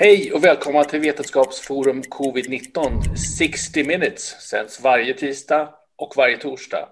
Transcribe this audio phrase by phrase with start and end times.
[0.00, 6.88] Hej och välkomna till Vetenskapsforum Covid-19 60 minutes sänds varje tisdag och varje torsdag.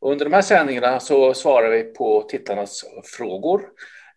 [0.00, 3.62] Under de här sändningarna så svarar vi på tittarnas frågor.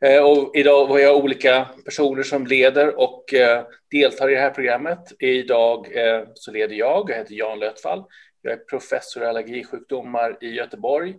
[0.01, 4.49] Eh, och idag har jag olika personer som leder och eh, deltar i det här
[4.49, 5.13] programmet.
[5.19, 8.03] Idag eh, så leder jag, jag heter Jan Lötfall.
[8.41, 11.15] Jag är professor i allergisjukdomar i Göteborg.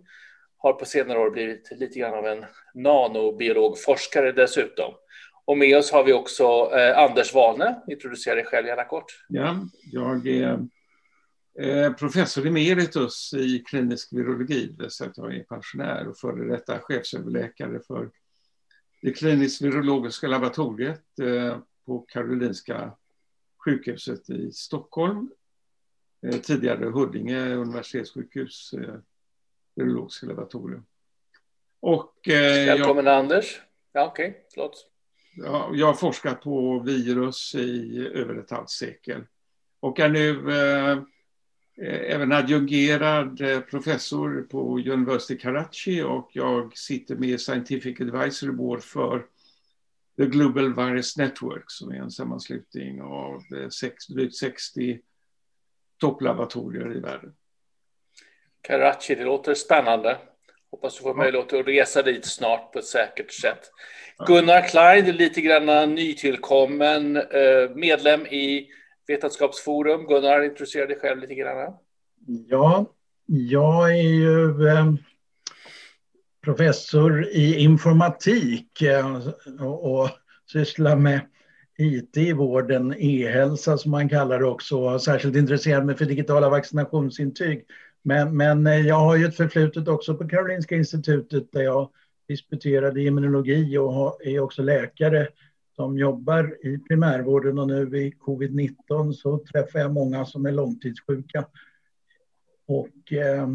[0.57, 4.93] Har på senare år blivit lite grann av en nanobiologforskare dessutom.
[5.47, 6.43] Och med oss har vi också
[6.73, 7.81] eh, Anders Walne.
[7.87, 9.25] Introducera dig själv gärna kort.
[9.27, 9.59] Ja,
[9.91, 10.67] jag är
[11.59, 16.47] eh, professor emeritus i klinisk virologi, det vill säga att jag är pensionär och före
[16.47, 18.11] detta chefsöverläkare för
[19.01, 22.91] det kliniskt virologiska laboratoriet eh, på Karolinska
[23.65, 25.31] sjukhuset i Stockholm.
[26.25, 28.95] Eh, tidigare Huddinge universitetssjukhus eh,
[29.75, 30.85] virologiska laboratorium.
[31.79, 33.15] Och, eh, Välkommen jag...
[33.15, 33.61] Anders.
[33.91, 34.41] Ja, okej, okay.
[34.53, 34.87] förlåt
[35.73, 39.23] jag har forskat på virus i över ett halvt sekel
[39.79, 40.99] och är nu eh,
[42.15, 49.25] även adjungerad eh, professor på University Karachi och jag sitter med Scientific Advisory Board för
[50.17, 54.99] The Global Virus Network som är en sammanslutning av eh, sex, drygt 60
[55.97, 57.33] topplaboratorier i världen.
[58.61, 60.17] Karachi, det låter spännande.
[60.77, 63.59] Hoppas du får möjlighet att resa dit snart på ett säkert sätt.
[64.27, 68.67] Gunnar Klein, lite grann nytillkommen eh, medlem i
[69.07, 70.07] Vetenskapsforum.
[70.07, 71.73] Gunnar, introducera dig själv lite grann.
[72.47, 72.85] Ja,
[73.25, 74.93] jag är ju eh,
[76.43, 79.27] professor i informatik eh,
[79.63, 80.09] och
[80.51, 81.21] sysslar med
[81.77, 86.49] IT i vården, e-hälsa som man kallar det också, och särskilt intresserad mig för digitala
[86.49, 87.65] vaccinationsintyg.
[88.07, 91.89] Men, men eh, jag har ju ett förflutet också på Karolinska institutet där jag
[92.27, 95.27] disputerade i immunologi och är också läkare
[95.75, 101.45] som jobbar i primärvården och nu i covid-19 så träffar jag många som är långtidssjuka.
[102.67, 103.47] Och eh,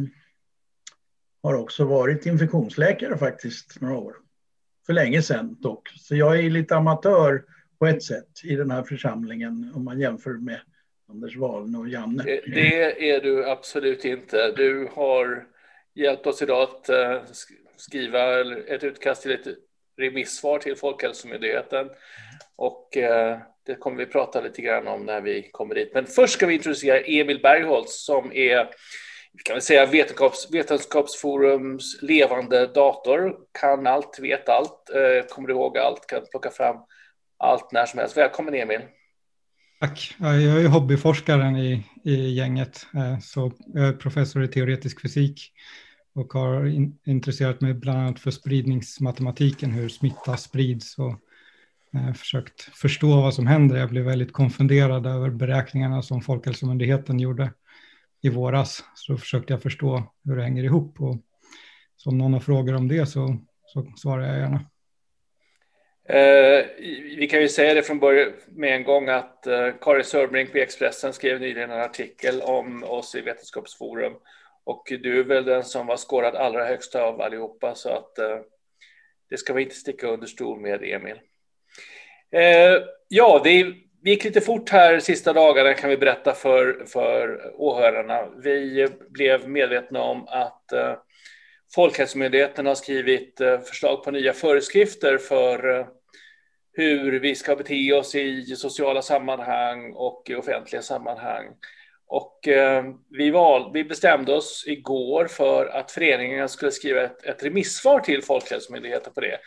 [1.42, 4.14] har också varit infektionsläkare faktiskt några år.
[4.86, 5.88] För länge sedan dock.
[5.88, 7.44] Så jag är lite amatör
[7.78, 10.60] på ett sätt i den här församlingen om man jämför med
[11.12, 12.22] Anders Wahlne och Janne.
[12.22, 14.52] Eh, det, är du absolut inte.
[14.52, 15.46] Du har
[15.94, 17.22] hjälpt oss idag att eh,
[17.76, 19.46] skriva ett utkast till ett
[19.98, 21.90] remissvar till Folkhälsomyndigheten.
[22.56, 25.90] Och eh, det kommer vi prata lite grann om när vi kommer dit.
[25.94, 28.68] Men först ska vi introducera Emil Bergholtz som är
[29.44, 33.36] kan vi säga vetenskaps, Vetenskapsforums levande dator.
[33.60, 34.90] Kan allt, vet allt,
[35.30, 36.76] kommer ihåg allt, kan plocka fram
[37.38, 38.16] allt när som helst.
[38.16, 38.80] Välkommen Emil.
[39.82, 40.14] Tack.
[40.18, 42.86] Jag är hobbyforskaren i, i gänget.
[42.94, 45.52] Eh, så jag är professor i teoretisk fysik
[46.14, 51.14] och har in, intresserat mig bland annat för spridningsmatematiken, hur smitta sprids och
[51.94, 53.76] eh, försökt förstå vad som händer.
[53.76, 57.52] Jag blev väldigt konfunderad över beräkningarna som Folkhälsomyndigheten gjorde
[58.20, 58.84] i våras.
[58.94, 61.00] Så då försökte jag förstå hur det hänger ihop.
[61.00, 61.16] Och
[61.96, 64.71] så om någon har frågor om det så, så svarar jag gärna.
[66.12, 66.66] Eh,
[67.16, 70.58] vi kan ju säga det från början med en gång att eh, Karin Sörbrink på
[70.58, 74.12] Expressen skrev nyligen en artikel om oss i Vetenskapsforum
[74.64, 78.38] och du är väl den som var skårad allra högst av allihopa så att eh,
[79.30, 81.20] det ska vi inte sticka under stol med, Emil.
[82.30, 83.74] Eh, ja, det
[84.04, 88.28] gick lite fort här sista dagarna kan vi berätta för, för åhörarna.
[88.42, 90.94] Vi blev medvetna om att eh,
[91.74, 95.86] Folkhälsomyndigheten har skrivit eh, förslag på nya föreskrifter för eh,
[96.72, 101.46] hur vi ska bete oss i sociala sammanhang och i offentliga sammanhang.
[102.06, 107.44] Och eh, vi, val, vi bestämde oss igår för att föreningen skulle skriva ett, ett
[107.44, 109.38] remissvar till Folkhälsomyndigheten på det.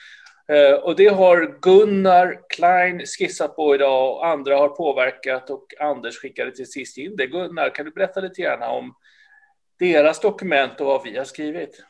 [0.48, 6.18] Eh, och det har Gunnar Klein skissat på idag och andra har påverkat och Anders
[6.22, 7.28] skickade till sist in det.
[7.28, 8.94] Gunnar, kan du berätta lite grann om
[9.80, 11.84] deras dokument och vad vi har skrivit?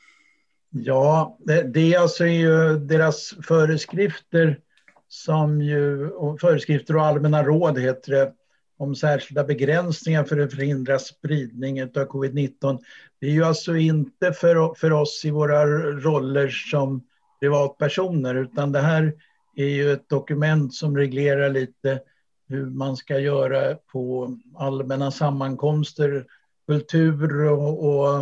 [0.70, 4.60] Ja, det, det alltså är ju deras föreskrifter
[5.08, 8.34] som ju, och föreskrifter och allmänna råd heter det,
[8.78, 12.80] om särskilda begränsningar för att förhindra spridning av covid-19.
[13.20, 17.04] Det är ju alltså inte för, för oss i våra roller som
[17.40, 19.14] privatpersoner, utan det här
[19.56, 22.02] är ju ett dokument som reglerar lite
[22.48, 26.26] hur man ska göra på allmänna sammankomster,
[26.68, 28.22] kultur och, och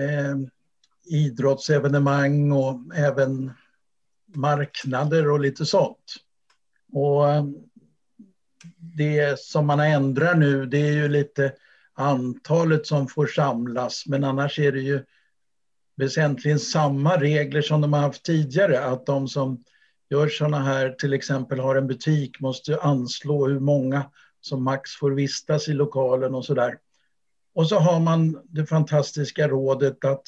[0.00, 0.36] eh,
[1.04, 3.52] idrottsevenemang och även
[4.34, 6.14] marknader och lite sånt.
[6.92, 7.44] Och eh,
[8.76, 11.52] det som man ändrar nu det är ju lite
[11.94, 15.04] antalet som får samlas men annars är det ju
[15.96, 18.84] väsentligen samma regler som de har haft tidigare.
[18.84, 19.64] Att de som
[20.10, 24.10] gör sådana här, till exempel har en butik, måste anslå hur många
[24.40, 26.78] som max får vistas i lokalen och så där.
[27.54, 30.22] Och så har man det fantastiska rådet att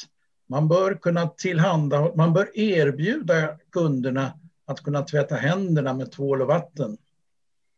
[0.50, 4.32] man bör kunna tillhandahålla, man bör erbjuda kunderna
[4.64, 6.98] att kunna tvätta händerna med tvål och vatten.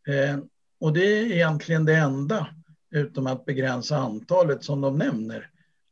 [0.08, 0.38] Eh,
[0.80, 2.46] och det är egentligen det enda,
[2.90, 5.50] utom att begränsa antalet som de nämner.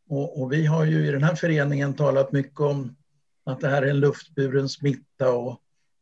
[0.08, 2.96] Och, och, vi har ju i den här föreningen talat mycket om
[3.44, 5.60] att det här är en luftburen smitta och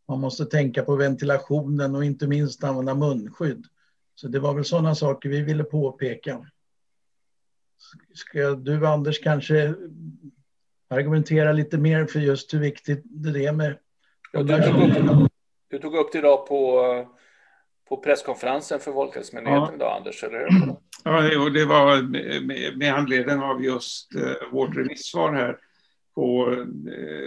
[0.09, 3.67] man måste tänka på ventilationen och inte minst använda munskydd.
[4.15, 6.47] Så det var väl sådana saker vi ville påpeka.
[8.15, 9.75] Ska du Anders kanske
[10.89, 13.79] argumentera lite mer för just hur viktigt det är med...
[14.33, 15.33] Ja, du, tog upp,
[15.69, 16.85] du tog upp det idag på,
[17.89, 19.75] på presskonferensen för Folkhälsomyndigheten ja.
[19.75, 20.77] idag, Anders, eller hur?
[21.05, 22.03] Ja, och det var
[22.43, 25.59] med, med anledning av just uh, vårt remissvar här
[26.15, 26.67] på uh,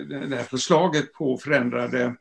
[0.07, 2.15] det här förslaget på förändrade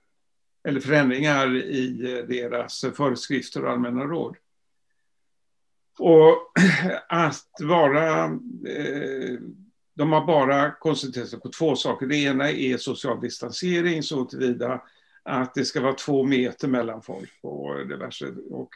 [0.69, 4.37] eller förändringar i uh, deras föreskrifter och allmänna råd.
[5.99, 6.53] Och
[7.09, 9.39] att vara eh,
[9.95, 12.07] de har bara koncentrerat sig på två saker.
[12.07, 14.83] Det ena är social distansering så tillvida
[15.23, 18.27] att det ska vara två meter mellan folk och diverse.
[18.51, 18.71] Och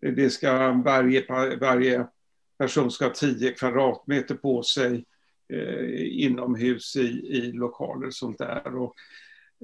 [0.00, 1.26] det ska, varje,
[1.60, 2.06] varje
[2.58, 5.04] person ska ha tio kvadratmeter på sig
[5.52, 8.76] eh, inomhus i, i lokaler och sånt där.
[8.76, 8.94] Och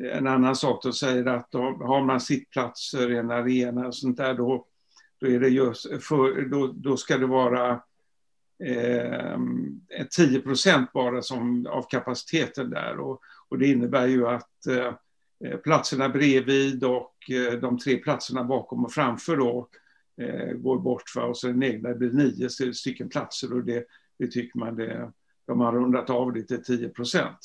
[0.03, 3.95] eh, en annan sak då säger att då, har man sittplatser i en arena och
[3.95, 4.67] sånt där då,
[5.21, 7.83] då, är det just för, då, då ska det vara
[8.65, 12.99] eh, 10 procent bara som, av kapaciteten där.
[12.99, 18.85] Och, och det innebär ju att eh, platserna bredvid och eh, de tre platserna bakom
[18.85, 19.69] och framför då
[20.21, 21.17] eh, går bort.
[21.17, 21.23] Va?
[21.23, 23.85] Och så den egna blir nio stycken platser och det,
[24.19, 25.13] det tycker man det,
[25.47, 27.39] de har rundat av det till 10 procent.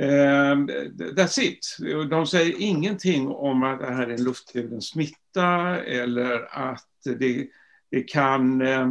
[0.00, 0.68] Ehm,
[1.16, 1.76] that's it.
[2.10, 7.48] De säger ingenting om att det här är en luftburen smitta eller att det,
[7.90, 8.90] det kan uh,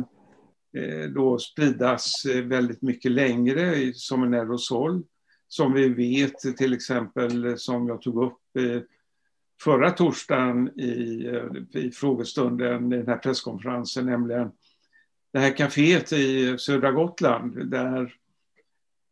[0.75, 5.03] Eh, då spridas eh, väldigt mycket längre som en aerosol.
[5.47, 8.39] Som vi vet till exempel, eh, som jag tog upp
[9.63, 11.29] förra torsdagen i,
[11.73, 14.51] i frågestunden, i den här presskonferensen, nämligen
[15.33, 18.01] det här kaféet i södra Gotland där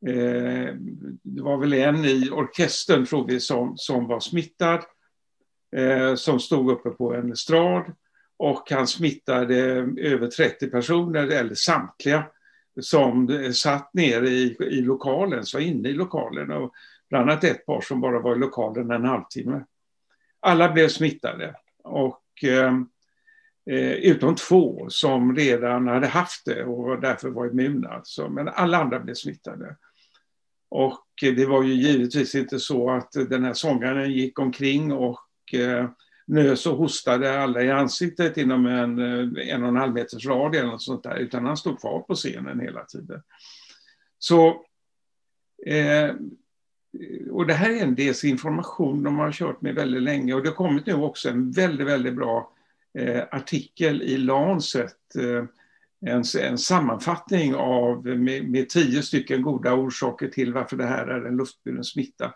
[0.07, 0.75] eh,
[1.24, 4.83] det var väl en i orkestern, tror vi, som, som var smittad,
[5.75, 7.94] eh, som stod uppe på en estrad
[8.38, 12.25] och han smittade eh, över 30 personer, eller samtliga,
[12.81, 16.51] som eh, satt nere i, i lokalen, så inne i lokalen.
[16.51, 16.74] Och
[17.09, 19.63] bland annat ett par som bara var i lokalen en halvtimme.
[20.39, 22.88] Alla blev smittade, och, ehm,
[23.69, 27.89] eh, utom två som redan hade haft det och därför var immuna.
[27.89, 28.29] Alltså.
[28.29, 29.75] Men alla andra blev smittade.
[30.69, 35.53] Och eh, det var ju givetvis inte så att den här sångaren gick omkring och
[35.53, 35.89] eh,
[36.25, 40.59] nös och hostade alla i ansiktet inom en, eh, en och en halv meters radie
[40.59, 43.21] eller något sånt där, utan han stod kvar på scenen hela tiden.
[44.19, 44.47] Så,
[45.65, 46.15] eh,
[47.31, 50.55] och det här är en desinformation de har kört med väldigt länge och det har
[50.55, 52.51] kommit nu också en väldigt, väldigt bra
[52.97, 55.45] eh, artikel i Lancet, eh,
[56.05, 61.25] en, en, sammanfattning av med, med, tio stycken goda orsaker till varför det här är
[61.25, 62.33] en luftburen smitta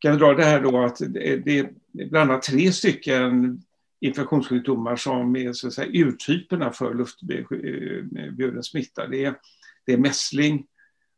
[0.00, 3.62] kan vi dra det här då att det är bland annat tre stycken
[4.00, 9.06] infektionssjukdomar som är så att säga, urtyperna för luftburen smitta.
[9.06, 9.34] Det är,
[9.86, 10.66] det är mässling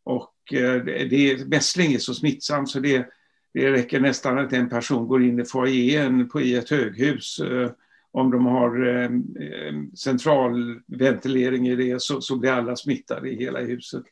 [0.05, 3.09] och eh, det är, mässling är så smittsam så det,
[3.55, 7.71] det räcker nästan att en person går in i foajén på, i ett höghus eh,
[8.11, 9.05] om de har eh,
[9.47, 14.03] eh, centralventilering i det så, så blir alla smittade i hela huset.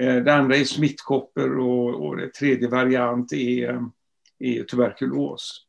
[0.00, 3.80] Eh, det andra är smittkoppor och, och det tredje variant är,
[4.38, 5.66] är tuberkulos.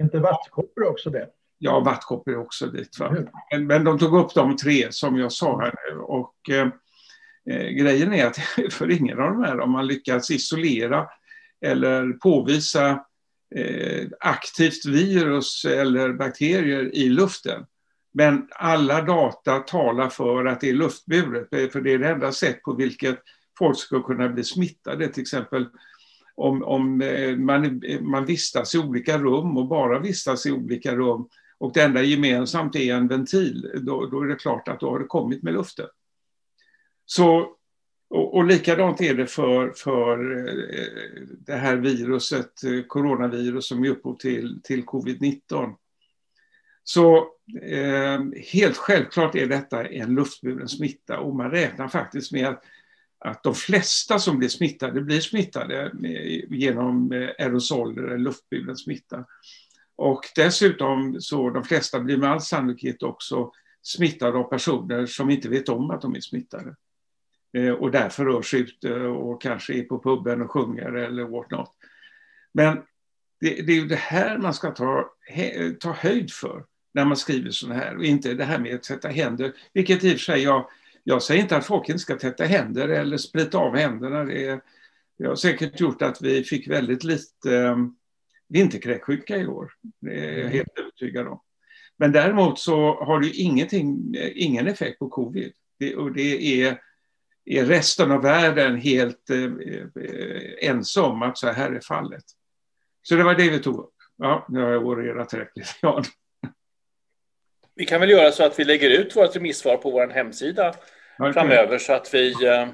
[0.00, 1.28] inte vattkoppor också det?
[1.58, 2.98] Ja, vattkoppor är också dit.
[2.98, 3.16] Va?
[3.52, 5.98] Men, men, de tog upp de tre som jag sa här nu.
[5.98, 6.68] Och, eh,
[7.50, 8.36] eh grejen är att
[8.70, 11.08] för ingen av de här har man lyckats isolera
[11.60, 13.04] eller påvisa
[13.54, 17.66] eh, aktivt virus eller bakterier i luften.
[18.12, 22.62] Men alla data talar för att det är luftburet, för det är det enda sätt
[22.62, 23.18] på vilket
[23.60, 25.08] folk ska kunna bli smittade.
[25.08, 25.66] Till exempel
[26.34, 31.28] om, om eh, man, man vistas i olika rum och bara vistas i olika rum
[31.58, 34.98] och det enda gemensamt är en ventil, då, då är det klart att då har
[34.98, 35.86] det kommit med luften.
[37.04, 37.56] Så,
[38.10, 43.88] och, och likadant är det för, för eh, det här viruset, eh, coronavirus som är
[43.88, 45.74] upphov till, till covid-19.
[46.84, 47.16] Så
[47.62, 48.20] eh,
[48.52, 52.64] helt självklart är detta en luftburen smitta och man räknar faktiskt med att
[53.24, 55.92] att de flesta som blir smittade blir smittade
[56.48, 59.24] genom eh, aerosoler eller luftburen smitta.
[59.96, 65.48] Och dessutom så de flesta blir med all sannolikhet också smittade av personer som inte
[65.48, 66.76] vet om att de är smittade.
[67.56, 71.24] Eh, och därför rör sig ute eh, och kanske är på puben och sjunger eller
[71.24, 71.70] what not.
[72.52, 72.76] Men
[73.40, 75.10] det, det är ju det här man ska ta,
[75.80, 79.08] ta höjd för när man skriver sådana här och inte det här med att sätta
[79.08, 80.70] händer, vilket i och för sig jag,
[81.10, 84.24] jag säger inte att folk inte ska tätta händer eller sprita av händerna.
[84.24, 84.60] Det,
[85.18, 87.96] det har säkert gjort att vi fick väldigt lite um,
[88.48, 89.72] vinterkräksjuka i år.
[90.00, 90.52] Det är jag mm.
[90.52, 91.40] helt övertygad om.
[91.96, 95.52] Men däremot så har det ingenting, ingen effekt på covid.
[95.78, 96.80] Det, och det är,
[97.44, 99.44] är resten av världen helt eh,
[100.04, 102.24] eh, ense om att så här är fallet.
[103.02, 103.94] Så det var det vi tog upp.
[104.16, 105.78] Ja, nu har jag orerat tillräckligt.
[105.82, 106.02] Ja.
[107.74, 110.74] Vi kan väl göra så att vi lägger ut vårt remissvar på vår hemsida
[111.20, 111.32] okay.
[111.32, 112.66] framöver så att vi, eh,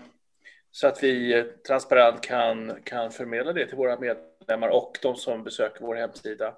[0.70, 5.80] så att vi transparent kan, kan förmedla det till våra medlemmar och de som besöker
[5.80, 6.54] vår hemsida.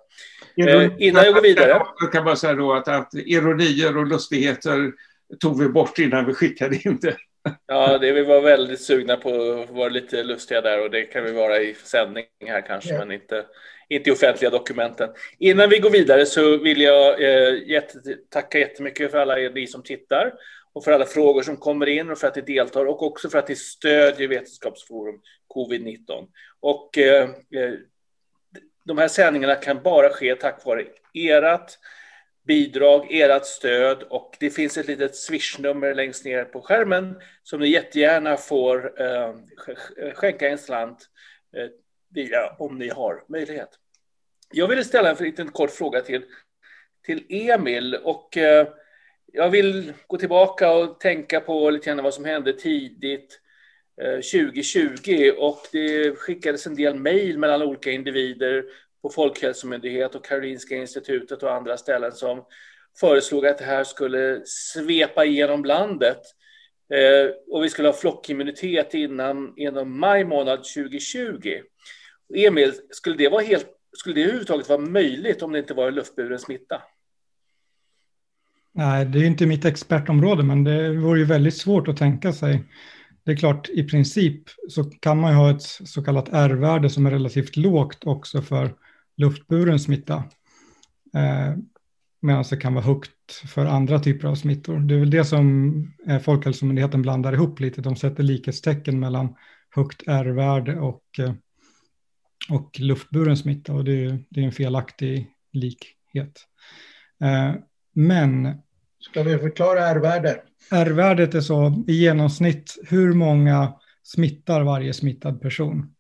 [0.57, 1.83] Eh, innan jag går vidare.
[2.00, 4.92] Jag kan bara säga då att, att ironier och lustigheter
[5.40, 7.16] tog vi bort innan vi skickade in det.
[7.66, 11.25] Ja, det vi var väldigt sugna på att vara lite lustiga där och det kan
[11.25, 12.99] vi vara i sändning här kanske, ja.
[12.99, 13.45] men inte,
[13.88, 15.11] inte i offentliga dokumenten.
[15.38, 17.99] Innan vi går vidare så vill jag eh, jätte,
[18.30, 20.33] tacka jättemycket för alla er ni som tittar
[20.78, 23.38] och för alla frågor som kommer in och för att ni deltar och också för
[23.38, 25.20] att ni stödjer Vetenskapsforum
[25.54, 26.28] covid-19.
[26.61, 27.75] Och eh, eh,
[28.85, 31.78] de här sändningarna kan bara ske tack vare ert
[32.47, 37.68] bidrag, ert stöd och det finns ett litet swishnummer längst ner på skärmen som ni
[37.68, 39.35] jättegärna får eh,
[40.14, 41.08] skänka en slant
[41.56, 41.68] eh,
[42.14, 43.70] via om ni har möjlighet.
[44.52, 46.25] Jag ville ställa en liten kort fråga till,
[47.06, 48.68] till Emil och eh,
[49.32, 53.40] jag vill gå tillbaka och tänka på lite grann vad som hände tidigt
[54.02, 58.64] eh, 2020 och det skickades en del mejl mellan olika individer
[59.02, 62.44] på Folkhälsomyndighet och Karolinska institutet och andra ställen som
[63.00, 66.20] föreslog att det här skulle svepa igenom landet
[66.94, 71.61] eh, och vi skulle ha flockimmunitet innan, innan maj månad 2020.
[72.35, 73.66] Emil, skulle det, vara helt,
[73.97, 76.82] skulle det överhuvudtaget vara möjligt om det inte var en luftburen smitta?
[78.78, 82.64] Nej, det är inte mitt expertområde, men det vore ju väldigt svårt att tänka sig.
[83.25, 87.06] Det är klart, i princip så kan man ju ha ett så kallat R-värde som
[87.06, 88.75] är relativt lågt också för
[89.16, 90.14] luftburen smitta.
[91.14, 91.56] Eh,
[92.20, 94.78] Medan det kan vara högt för andra typer av smittor.
[94.78, 97.80] Det är väl det som eh, Folkhälsomyndigheten blandar ihop lite.
[97.80, 99.35] De sätter likhetstecken mellan
[99.70, 101.32] högt R-värde och, eh,
[102.50, 103.73] och luftburen smitta.
[103.73, 106.47] Och det är, det är en felaktig likhet.
[107.20, 107.54] Eh,
[107.94, 108.58] men...
[109.00, 110.43] Ska vi förklara R-värde?
[110.71, 115.95] R-värdet är så i genomsnitt hur många smittar varje smittad person.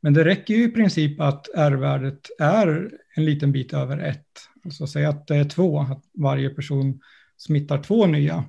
[0.00, 4.26] Men det räcker ju i princip att R-värdet är en liten bit över ett.
[4.64, 7.00] Alltså säg att det är två, att varje person
[7.36, 8.44] smittar två nya.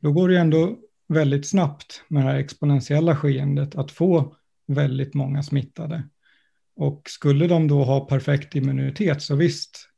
[0.00, 4.36] Då går det ändå väldigt snabbt med det här exponentiella skeendet att få
[4.66, 6.08] väldigt många smittade.
[6.76, 9.88] Och skulle de då ha perfekt immunitet så visst,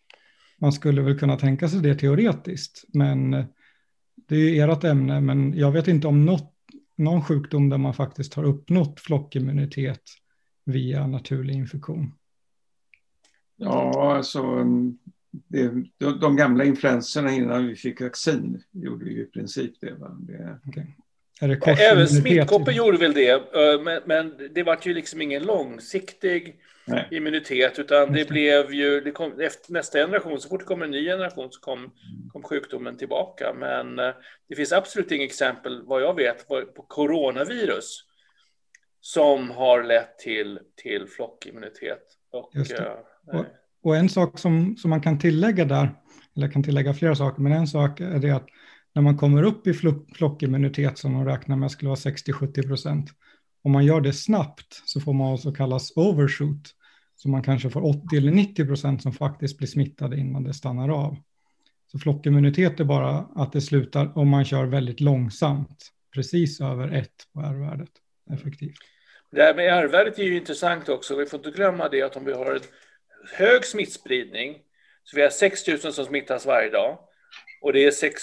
[0.64, 2.84] man skulle väl kunna tänka sig det teoretiskt.
[2.92, 3.30] Men
[4.28, 6.54] det är ju ert ämne, men jag vet inte om något,
[6.96, 10.02] någon sjukdom där man faktiskt har uppnått flockimmunitet
[10.64, 12.12] via naturlig infektion?
[13.56, 14.64] Ja, alltså
[15.30, 15.68] det,
[15.98, 19.94] de, de gamla influenserna innan vi fick vaccin gjorde ju i princip det.
[19.94, 20.16] Va?
[20.20, 20.60] det...
[20.66, 20.86] Okay.
[21.40, 23.42] Även smittkoppor gjorde väl det,
[23.84, 27.08] men, men det var ju liksom ingen långsiktig Nej.
[27.10, 30.90] immunitet, utan det blev ju, det kom, efter nästa generation, så fort det kommer en
[30.90, 31.90] ny generation så kom,
[32.32, 33.54] kom sjukdomen tillbaka.
[33.58, 33.96] Men
[34.48, 38.04] det finns absolut inget exempel, vad jag vet, på coronavirus
[39.04, 42.02] som har lett till, till flockimmunitet.
[42.32, 43.44] Och, uh, och,
[43.82, 45.94] och, en sak som, som man kan tillägga där,
[46.36, 48.46] eller kan tillägga flera saker, men en sak är det att
[48.94, 49.74] när man kommer upp i
[50.14, 53.10] flockimmunitet som de räknar med skulle vara 60-70 procent,
[53.62, 56.74] om man gör det snabbt så får man också kallas overshoot,
[57.16, 60.88] så man kanske får 80 eller 90 procent som faktiskt blir smittade innan det stannar
[60.88, 61.16] av.
[61.92, 67.14] Så flockimmunitet är bara att det slutar om man kör väldigt långsamt, precis över ett
[67.34, 67.90] på R-värdet
[68.32, 68.76] effektivt.
[69.30, 71.16] Det här med R-värdet är ju intressant också.
[71.16, 72.60] Vi får inte glömma det att om vi har en
[73.38, 74.56] hög smittspridning,
[75.04, 76.98] så vi har 6 000 som smittas varje dag,
[77.60, 78.22] och det är 6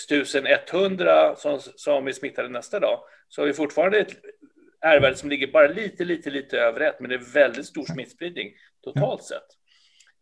[0.74, 3.00] 100 som, som är smittade nästa dag,
[3.30, 4.12] så har vi fortfarande ett
[4.86, 8.52] R-värde som ligger bara lite, lite, lite över ett, men det är väldigt stor smittspridning
[8.84, 9.48] totalt sett.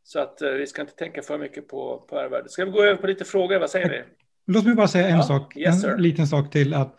[0.03, 2.51] Så att uh, vi ska inte tänka för mycket på, på R-värdet.
[2.51, 3.60] Ska vi gå över på lite frågor?
[3.60, 4.03] Vad säger ni?
[4.48, 6.74] Låt mig bara säga en ja, sak, yes, en liten sak till.
[6.74, 6.96] att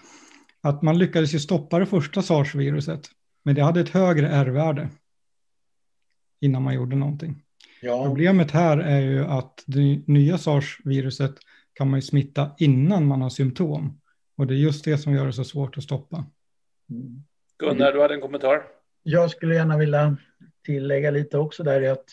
[0.62, 3.11] att man lyckades ju stoppa det första sars-viruset,
[3.44, 4.88] men det hade ett högre R-värde
[6.40, 7.42] innan man gjorde någonting.
[7.82, 8.04] Ja.
[8.04, 11.35] Problemet här är ju att det nya sars-viruset
[11.73, 14.00] kan man ju smitta innan man har symptom.
[14.37, 16.25] Och det är just det som gör det så svårt att stoppa.
[16.91, 17.23] Mm.
[17.59, 18.62] Gunnar, du hade en kommentar?
[19.03, 20.17] Jag skulle gärna vilja
[20.65, 22.05] tillägga lite också där i att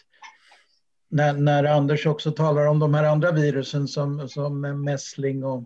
[1.10, 5.64] när, när Anders också talar om de här andra virusen som, som mässling och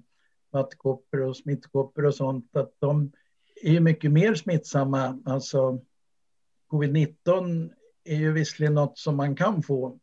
[0.52, 3.12] vattkoppor och smittkoppor och sånt, att de
[3.64, 5.22] är mycket mer smittsamma.
[5.26, 5.80] Alltså
[6.72, 7.70] covid-19
[8.04, 10.00] är ju visserligen något som man kan få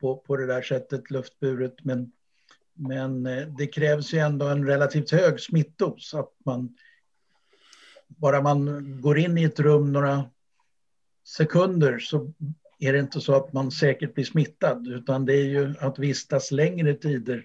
[0.00, 2.12] på, på det där sättet, luftburet, men,
[2.78, 6.14] men eh, det krävs ju ändå en relativt hög smittdos.
[6.14, 6.76] Att man,
[8.08, 10.30] bara man går in i ett rum några
[11.24, 12.32] sekunder så
[12.78, 16.50] är det inte så att man säkert blir smittad, utan det är ju att vistas
[16.50, 17.44] längre tider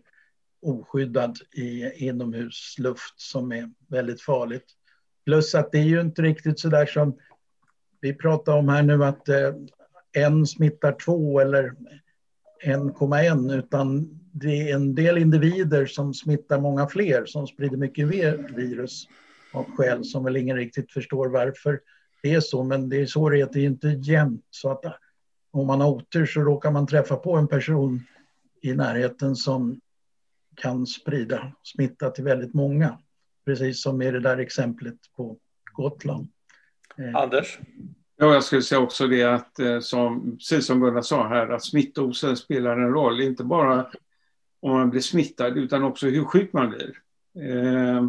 [0.61, 4.65] oskyddad i inomhusluft som är väldigt farligt.
[5.25, 7.17] Plus att det är ju inte riktigt så där som
[8.01, 9.53] vi pratar om här nu att eh,
[10.11, 11.73] en smittar två eller
[12.63, 18.53] 1,1 utan det är en del individer som smittar många fler som sprider mycket mer
[18.55, 19.07] virus
[19.53, 21.79] av skäl som väl ingen riktigt förstår varför
[22.21, 24.85] det är så men det är så det är, det är inte jämnt så att
[24.85, 24.91] äh,
[25.51, 28.03] om man har otur så råkar man träffa på en person
[28.61, 29.81] i närheten som
[30.55, 32.99] kan sprida smitta till väldigt många.
[33.45, 35.37] Precis som i det där exemplet på
[35.73, 36.27] Gotland.
[36.97, 37.59] Eh, Anders?
[38.23, 41.63] Ja, jag skulle säga också det att, eh, som, precis som Gunnar sa här, att
[41.63, 43.87] smittosen spelar en roll, inte bara
[44.59, 46.93] om man blir smittad utan också hur sjuk man blir.
[47.49, 48.03] Eh,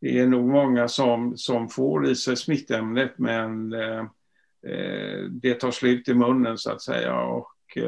[0.00, 4.00] det är nog många som, som får i sig smittämnet men eh,
[4.66, 7.78] eh, det tar slut i munnen så att säga och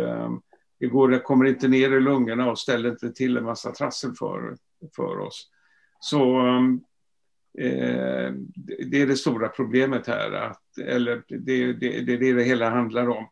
[0.79, 4.13] det, går, det kommer inte ner i lungorna och ställer inte till en massa trassel
[4.19, 4.57] för,
[4.97, 5.51] för oss.
[6.01, 6.43] Så
[7.59, 8.33] eh,
[8.91, 12.71] det är det stora problemet här, att, eller det, det, det är det det hela
[12.71, 13.29] handlar om.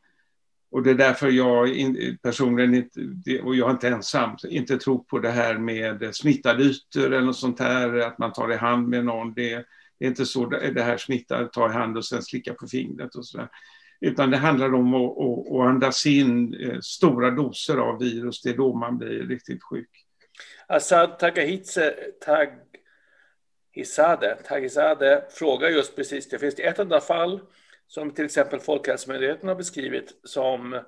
[0.70, 3.00] Och det är därför jag in, personligen, inte,
[3.42, 7.36] och jag är inte ensam, inte tror på det här med smittade ytor eller något
[7.36, 9.34] sånt här, att man tar i hand med någon.
[9.34, 9.64] Det,
[9.98, 13.14] det är inte så det här smittar, ta i hand och sen slicka på fingret
[13.14, 13.48] och sådär.
[14.00, 18.42] Utan det handlar om att, att, att andas in eh, stora doser av virus.
[18.42, 19.90] Det är då man blir riktigt sjuk.
[20.68, 21.94] Assad Tagahitse,
[23.74, 26.38] Taghizade, Taghizade frågar just precis det.
[26.38, 27.40] Finns det ett enda fall
[27.86, 30.80] som till exempel Folkhälsomyndigheten har beskrivit som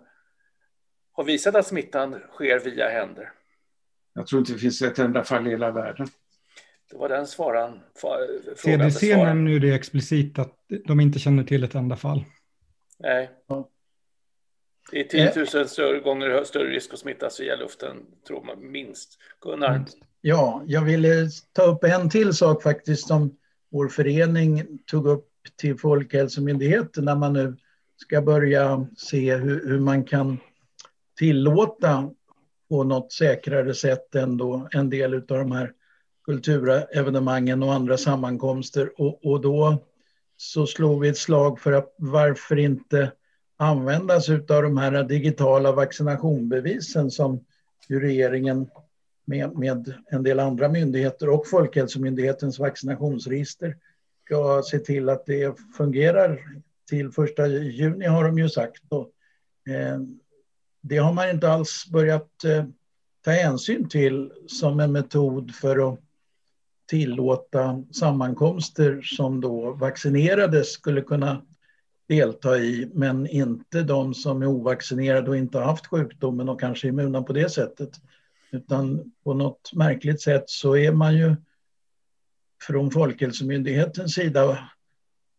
[1.13, 3.33] har visat att smittan sker via händer?
[4.13, 6.07] Jag tror inte det finns ett enda fall i hela världen.
[6.91, 7.81] Det var den svaran.
[8.57, 12.25] CDC nämner ju det explicit att de inte känner till ett enda fall.
[12.99, 13.31] Nej.
[14.91, 15.67] Det är 10 000 eh.
[15.67, 17.97] större gånger större risk att smittas via luften,
[18.27, 19.19] tror man minst.
[19.41, 19.85] Gunnar?
[20.21, 23.37] Ja, jag ville ta upp en till sak faktiskt som
[23.71, 27.57] vår förening tog upp till Folkhälsomyndigheten när man nu
[27.97, 30.39] ska börja se hur, hur man kan
[31.19, 32.11] tillåta
[32.69, 35.73] på något säkrare sätt ändå en del av de här
[36.25, 39.01] kulturevenemangen och andra sammankomster.
[39.01, 39.83] Och, och då
[40.37, 43.13] så slog vi ett slag för att varför inte
[43.57, 47.45] använda sig av de här digitala vaccinationbevisen som
[47.89, 48.71] ju regeringen
[49.25, 53.77] med, med en del andra myndigheter och Folkhälsomyndighetens vaccinationsregister
[54.25, 56.41] ska se till att det fungerar
[56.89, 58.83] till första juni har de ju sagt.
[58.89, 59.11] Och,
[59.73, 60.01] eh,
[60.81, 62.65] det har man inte alls börjat eh,
[63.25, 66.01] ta hänsyn till som en metod för att
[66.87, 71.43] tillåta sammankomster som då vaccinerade skulle kunna
[72.09, 76.87] delta i, men inte de som är ovaccinerade och inte har haft sjukdomen och kanske
[76.87, 77.91] är immuna på det sättet.
[78.51, 81.37] Utan på något märkligt sätt så är man ju
[82.63, 84.69] från Folkhälsomyndighetens sida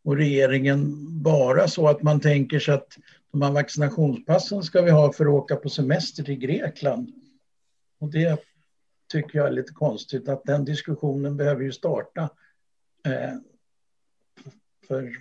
[0.04, 2.98] och regeringen bara så att man tänker sig att
[3.32, 7.12] de här vaccinationspassen ska vi ha för att åka på semester till Grekland.
[8.00, 8.40] Och det
[9.12, 12.30] tycker jag är lite konstigt att den diskussionen behöver ju starta
[13.06, 13.34] eh,
[14.88, 15.14] för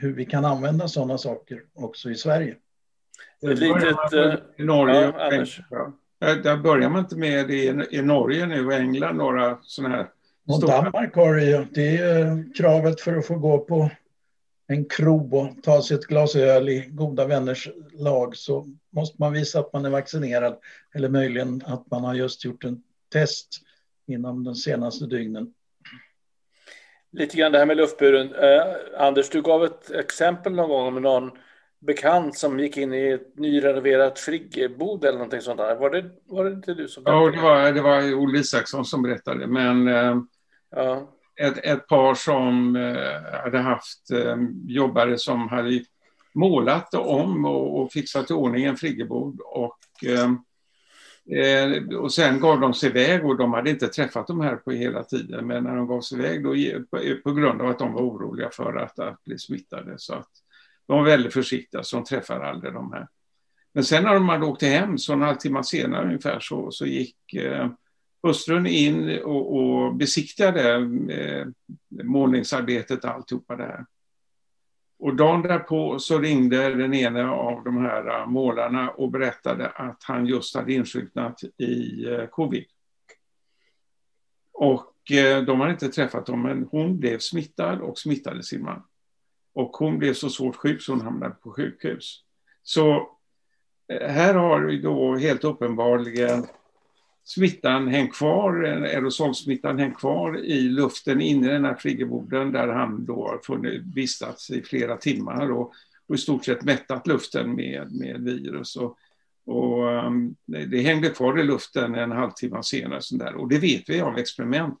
[0.00, 2.56] hur vi kan använda sådana saker också i Sverige.
[3.42, 4.12] Ett litet...
[4.12, 5.60] Eh, I Norge ja, Anders.
[6.18, 10.08] Där börjar man inte med det i Norge nu och England, några sådana här
[10.48, 10.60] och.
[10.60, 11.66] Danmark har det ju.
[11.70, 13.90] Det är kravet för att få gå på
[14.66, 19.32] en krog och ta sig ett glas öl i goda vänners lag så måste man
[19.32, 20.58] visa att man är vaccinerad
[20.94, 22.82] eller möjligen att man har just gjort en
[23.12, 23.48] test
[24.06, 25.54] inom de senaste dygnen.
[27.12, 28.34] Lite grann det här med luftburen.
[28.34, 31.30] Eh, Anders, du gav ett exempel någon gång om någon
[31.80, 35.76] bekant som gick in i ett nyrenoverat friggebod eller någonting sånt där.
[35.76, 37.26] Var det, var det inte du som berättade?
[37.26, 39.46] Ja, det var, det var Olle Isaksson som berättade.
[39.46, 40.16] Men eh,
[40.70, 41.10] ja.
[41.40, 42.74] ett, ett par som
[43.44, 44.10] hade haft
[44.66, 45.84] jobbare som hade
[46.34, 49.78] målat om och, och fixat i ordning en friggebod och
[51.32, 54.70] Eh, och sen gav de sig iväg och de hade inte träffat de här på
[54.70, 55.46] hela tiden.
[55.46, 58.02] Men när de gav sig iväg då, eh, eh, på, grund av att de var
[58.02, 59.94] oroliga för att, att bli smittade.
[59.96, 60.30] Så att
[60.86, 63.08] de var väldigt försiktiga så de träffade aldrig de här.
[63.72, 67.34] Men sen när de hade åkt hem, så en halvtimme senare ungefär, så, så gick
[67.34, 67.70] eh,
[68.22, 70.74] hustrun in och, och besiktigade
[71.08, 71.46] eh,
[72.04, 73.86] målningsarbetet, alltihopa det här.
[75.00, 80.04] Och dagen därpå så ringde den ena av de här äh, målarna och berättade att
[80.04, 82.64] han just hade insjuknat i äh, covid.
[84.52, 88.82] Och äh, de hade inte träffat dem, men hon blev smittad och smittade sin man.
[89.54, 92.22] Och hon blev så svårt sjuk så hon hamnade på sjukhus.
[92.62, 93.08] Så
[94.00, 96.46] här har vi då helt uppenbarligen
[97.24, 103.04] smittan hängt kvar, aerosolsmittan hängt kvar i luften inne i den här friggeboden där han
[103.04, 105.72] då har funnit, vistats i flera timmar och,
[106.08, 108.76] och i stort sett mättat luften med, med virus.
[108.76, 108.98] Och,
[109.46, 113.02] och um, det hängde kvar i luften en halvtimme senare.
[113.02, 113.34] Sånt där.
[113.34, 114.78] Och det vet vi av experiment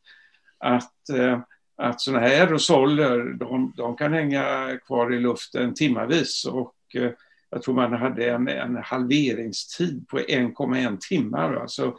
[0.58, 1.38] att, uh,
[1.76, 6.44] att sådana här aerosoler de, de, kan hänga kvar i luften timmavis.
[6.44, 7.10] Och, uh,
[7.50, 11.54] jag tror man hade en, en halveringstid på 1,1 timmar.
[11.54, 11.96] Alltså,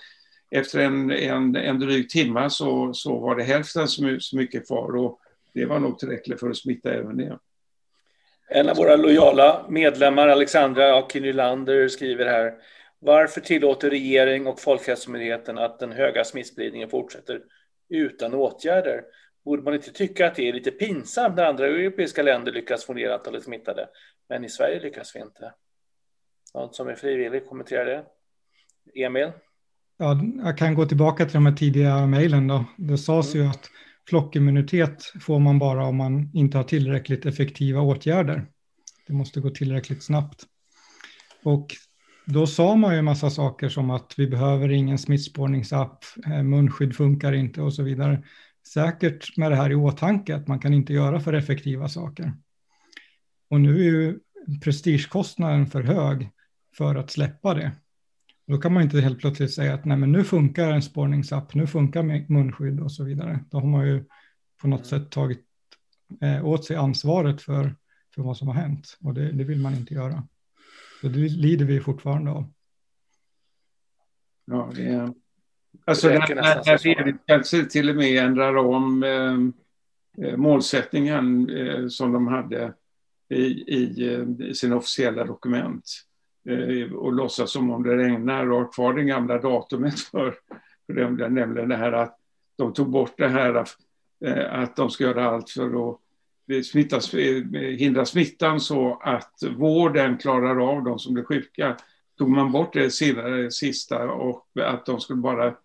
[0.51, 4.95] efter en, en, en dryg timme så, så var det hälften så, så mycket kvar
[4.95, 5.19] och
[5.53, 7.39] det var nog tillräckligt för att smitta även det.
[8.49, 12.53] En av våra lojala medlemmar, Alexandra Akin Nylander, skriver här
[12.99, 17.41] Varför tillåter regering och Folkhälsomyndigheten att den höga smittspridningen fortsätter
[17.89, 19.03] utan åtgärder?
[19.45, 22.93] Borde man inte tycka att det är lite pinsamt när andra europeiska länder lyckas få
[22.93, 23.89] ner antalet smittade,
[24.29, 25.53] men i Sverige lyckas vi inte?
[26.53, 28.05] Någon som är frivillig kommenterar det?
[29.03, 29.31] Emil?
[30.01, 32.65] Ja, jag kan gå tillbaka till de här tidiga mejlen då.
[32.77, 33.45] Det sades mm.
[33.45, 33.69] ju att
[34.09, 38.45] flockimmunitet får man bara om man inte har tillräckligt effektiva åtgärder.
[39.07, 40.43] Det måste gå tillräckligt snabbt.
[41.43, 41.67] Och
[42.25, 46.95] då sa man ju en massa saker som att vi behöver ingen smittspårningsapp, eh, munskydd
[46.95, 48.23] funkar inte och så vidare.
[48.73, 52.33] Säkert med det här i åtanke att man kan inte göra för effektiva saker.
[53.49, 54.19] Och nu är ju
[54.63, 56.29] prestigekostnaden för hög
[56.77, 57.71] för att släppa det.
[58.51, 61.67] Då kan man inte helt plötsligt säga att nej, men nu funkar en spårningsapp, nu
[61.67, 63.39] funkar munskydd och så vidare.
[63.51, 64.03] Då har man ju
[64.61, 65.45] på något sätt tagit
[66.21, 67.75] eh, åt sig ansvaret för,
[68.15, 70.27] för vad som har hänt och det, det vill man inte göra.
[71.01, 72.51] Så det lider vi fortfarande av.
[74.45, 75.13] Ja, det är...
[75.85, 82.27] Alltså det regeringen kanske till och med ändrar om eh, eh, målsättningen eh, som de
[82.27, 82.73] hade
[83.29, 83.43] i,
[83.75, 86.05] i, eh, i sina officiella dokument.
[86.49, 90.35] Eh, och låtsas som om det regnar och har kvar det gamla datumet för,
[90.85, 92.17] för dem, nämligen det här att
[92.57, 93.77] de tog bort det här att,
[94.25, 100.17] eh, att de ska göra allt för att smittas, eh, hindra smittan så att vården
[100.17, 101.77] klarar av de som blir sjuka.
[102.17, 102.91] Tog man bort det
[103.51, 105.55] sista och att de skulle bara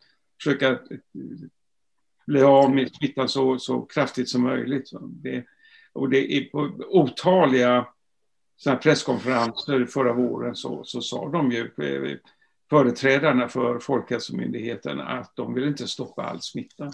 [0.42, 0.78] försöka
[2.26, 4.90] bli av med smittan så, så kraftigt som möjligt.
[5.00, 5.44] Det,
[5.92, 7.86] och det är på otaliga
[8.57, 12.16] sådana presskonferenser förra våren så, så sa de ju, eh,
[12.71, 16.92] företrädarna för Folkhälsomyndigheten, att de vill inte stoppa all smitta.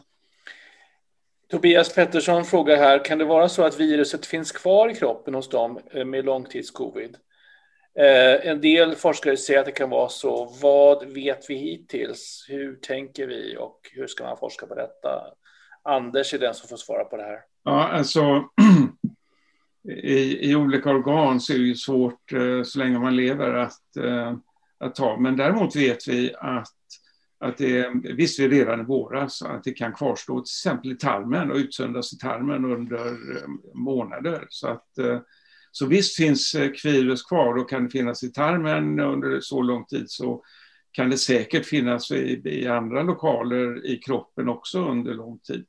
[1.51, 5.49] Tobias Pettersson frågar här, kan det vara så att viruset finns kvar i kroppen hos
[5.49, 7.17] dem eh, med långtidscovid?
[7.99, 10.45] Eh, en del forskare säger att det kan vara så.
[10.63, 12.47] Vad vet vi hittills?
[12.49, 15.23] Hur tänker vi och hur ska man forska på detta?
[15.83, 17.39] Anders är den som får svara på det här.
[17.65, 18.21] Ja, alltså
[19.89, 23.97] i, i olika organ så är det ju svårt eh, så länge man lever att,
[23.97, 24.37] eh,
[24.79, 25.17] att ta.
[25.21, 26.77] Men däremot vet vi att,
[27.41, 31.51] att det visste vi redan i våras att det kan kvarstå till exempel i tarmen
[31.51, 34.47] och utsöndras i tarmen under eh, månader.
[34.49, 34.89] Så, att,
[35.73, 40.05] så visst finns kvirus kvar och kan det finnas i tarmen under så lång tid
[40.11, 40.43] så
[40.93, 45.65] kan det säkert finnas i, i andra lokaler i kroppen också under lång tid.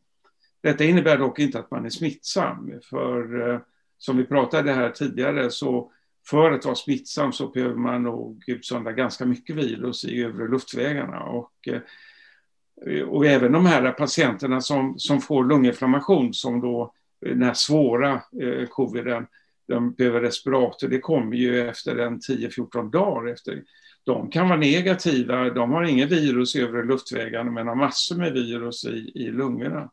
[0.64, 3.64] Detta innebär dock inte att man är smittsam, för
[4.06, 5.92] som vi pratade här tidigare så
[6.30, 11.24] för att vara smittsam så behöver man nog utsöndra ganska mycket virus i övre luftvägarna.
[11.24, 16.94] Och, eh, och även de här patienterna som, som får lunginflammation, som då
[17.26, 18.12] eh, den här svåra
[18.42, 19.28] eh, coviden,
[19.68, 23.64] de behöver respirator, det kommer ju efter en 10-14 dagar efter.
[24.04, 28.34] De kan vara negativa, de har inget virus i övre luftvägarna men har massor med
[28.34, 29.92] virus i, i lungorna.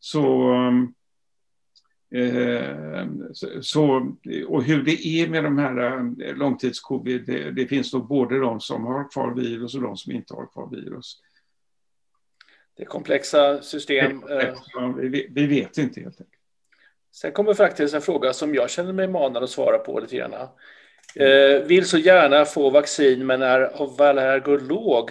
[0.00, 0.94] Så ehm,
[3.62, 4.12] så,
[4.48, 8.60] och hur det är med de här eh, långtidscovid, det, det finns då både de
[8.60, 11.20] som har kvar virus och de som inte har kvar virus.
[12.76, 14.22] Det är komplexa system.
[14.22, 14.94] Är komplexa.
[15.00, 16.38] Vi, vi vet inte helt enkelt.
[17.12, 20.32] Sen kommer faktiskt en fråga som jag känner mig manad att svara på lite grann.
[21.14, 25.10] Eh, vill så gärna få vaccin men är av allergolog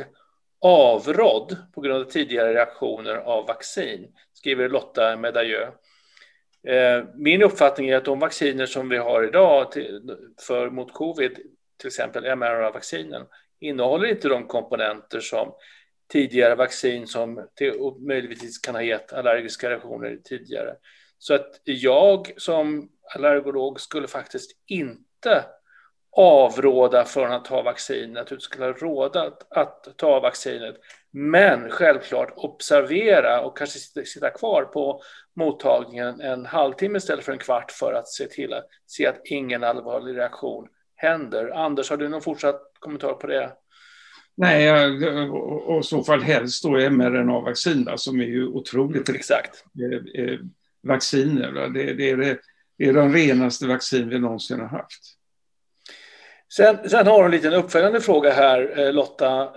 [0.61, 5.73] avrådd på grund av tidigare reaktioner av vaccin, skriver Lotta Medailleux.
[6.67, 11.39] Eh, min uppfattning är att de vacciner som vi har idag till, för, mot covid,
[11.77, 13.25] till exempel mRNA-vaccinen,
[13.59, 15.53] innehåller inte de komponenter som
[16.11, 17.73] tidigare vaccin som till,
[18.07, 20.75] möjligtvis kan ha gett allergiska reaktioner tidigare.
[21.17, 25.45] Så att jag som allergolog skulle faktiskt inte
[26.11, 30.75] avråda från att ta vaccinet, utan skulle råda att, att ta vaccinet.
[31.11, 35.01] Men självklart observera och kanske sitta, sitta, kvar på
[35.35, 39.63] mottagningen en halvtimme istället för en kvart för att se till att se att ingen
[39.63, 41.49] allvarlig reaktion händer.
[41.49, 43.51] Anders, har du någon fortsatt kommentar på det?
[44.37, 44.71] Nej,
[45.67, 49.63] och i så fall helst då mRNA-vaccin som är ju otroligt Exakt.
[49.81, 50.39] Eh, eh,
[50.83, 51.69] vacciner.
[51.73, 52.39] Det, det, är det,
[52.77, 55.16] det är de renaste vaccin vi någonsin har haft.
[56.53, 59.51] Sen, sen har du en liten uppföljande fråga här, eh, Lotta.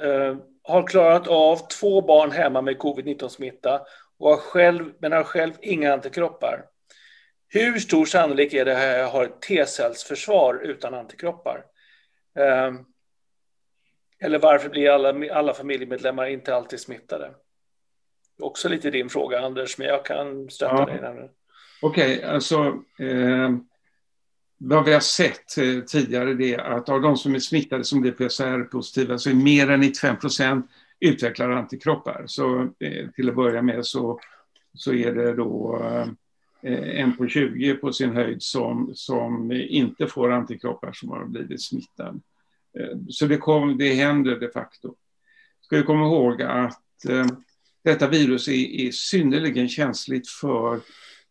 [0.62, 3.80] har klarat av två barn hemma med covid-19-smitta
[4.18, 6.64] och har själv, men har själv inga antikroppar.
[7.48, 11.64] Hur stor sannolik är det att jag har ett T-cellsförsvar utan antikroppar?
[14.20, 17.30] Eller varför blir alla, alla familjemedlemmar inte alltid smittade?
[18.42, 20.86] Också lite din fråga, Anders, men jag kan stötta ja.
[20.86, 21.30] dig.
[21.82, 22.56] Okej, okay, alltså
[22.98, 23.50] eh,
[24.62, 28.00] vad vi har sett eh, tidigare det är att av de som är smittade som
[28.00, 30.70] blir PCR-positiva så är mer än 95 procent
[31.00, 32.24] utvecklar antikroppar.
[32.26, 34.20] Så eh, till att börja med så,
[34.74, 35.82] så är det då
[36.62, 41.62] eh, en på 20 på sin höjd som, som inte får antikroppar som har blivit
[41.62, 42.20] smittad.
[42.78, 44.94] Eh, så det, kom, det händer de facto.
[45.60, 47.26] Ska vi komma ihåg att eh,
[47.84, 50.80] detta virus är, är synnerligen känsligt för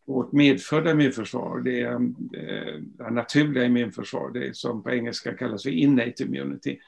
[0.09, 6.23] vårt medfödda immunförsvar, det är eh, naturliga immunförsvar, det som på engelska kallas för innate
[6.23, 6.79] immunity.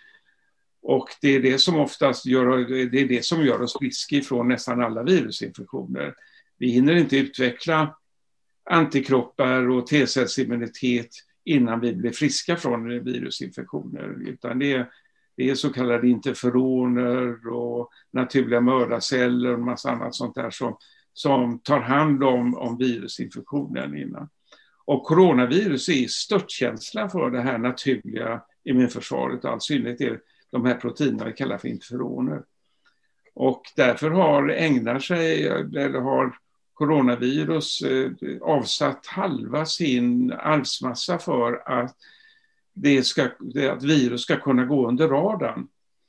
[0.82, 2.58] Och det är det som oftast gör,
[2.92, 6.16] det är det som gör oss friska ifrån nästan alla virusinfektioner.
[6.58, 7.96] Vi hinner inte utveckla
[8.70, 11.10] antikroppar och T-cellsimmunitet
[11.44, 14.30] innan vi blir friska från virusinfektioner.
[14.30, 14.90] Utan det är,
[15.38, 20.78] det är så kallade interferoner och naturliga mördarceller och en massa annat sånt där som,
[21.14, 24.30] som tar hand om, om virusinfektionen innan.
[24.86, 30.20] Och coronavirus är störtkänsla för det här naturliga immunförsvaret, all synnerhet är
[30.52, 32.44] de här proteinerna vi kallar för interferoner.
[33.34, 36.38] Och därför har ägnar sig, eller har
[36.74, 41.96] coronavirus eh, avsatt halva sin arvsmassa för att,
[42.74, 43.24] det ska,
[43.72, 45.68] att virus ska kunna gå under radarn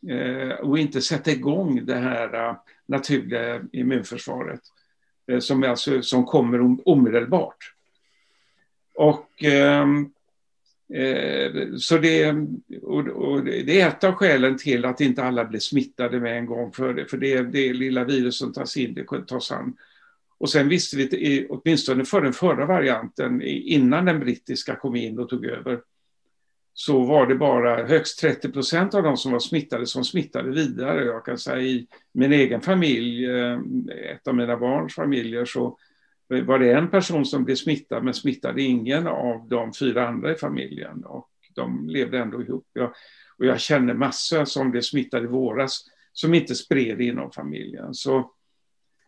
[0.08, 4.60] eh, och inte sätta igång det här eh, naturliga immunförsvaret
[5.32, 7.74] Eh, som, alltså, som kommer omedelbart.
[8.94, 10.10] Och, ehm,
[10.94, 12.34] eh, så det,
[12.82, 16.72] och, det är ett av skälen till att inte alla blir smittade med en gång.
[16.72, 19.76] För det, för det, det lilla virus som tas in, det tas an
[20.42, 25.28] och sen visste vi, åtminstone för den förra varianten, innan den brittiska kom in och
[25.28, 25.80] tog över,
[26.74, 31.04] så var det bara högst 30 procent av de som var smittade som smittade vidare.
[31.04, 33.58] Jag kan säga i min egen familj, eh,
[34.14, 35.78] ett av mina barns familjer, så
[36.28, 40.34] var det en person som blev smittad men smittade ingen av de fyra andra i
[40.34, 41.04] familjen.
[41.04, 42.66] Och de levde ändå ihop.
[42.72, 42.92] Jag,
[43.38, 45.80] och jag känner massor som blev smittade i våras
[46.12, 47.94] som inte spred inom familjen.
[47.94, 48.30] Så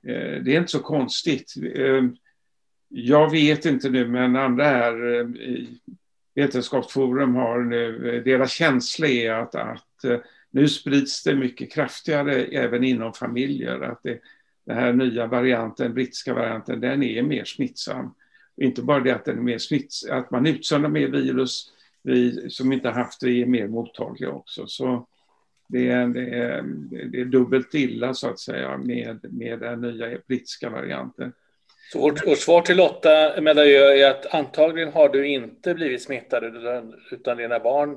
[0.06, 1.54] Eh, det är inte så konstigt.
[1.74, 2.02] Eh,
[2.88, 5.80] jag vet inte nu, men andra här eh, i
[6.34, 10.18] Vetenskapsforum har nu, eh, deras känsla är att, att eh,
[10.50, 13.80] nu sprids det mycket kraftigare även inom familjer.
[13.80, 14.20] Att det,
[14.66, 18.14] den här nya varianten, brittiska varianten, den är mer smittsam.
[18.56, 22.72] Inte bara det att den är mer smitts att man utsöndrar mer virus, vi som
[22.72, 24.66] inte haft det är mer mottagliga också.
[24.66, 25.06] Så
[25.68, 26.62] det är, det, är,
[27.10, 31.32] det är dubbelt illa så att säga med, med den nya brittiska varianten.
[31.92, 36.44] Så vårt, vårt svar till Lotta Medailleux är att antagligen har du inte blivit smittad
[36.44, 37.90] utan, utan dina barn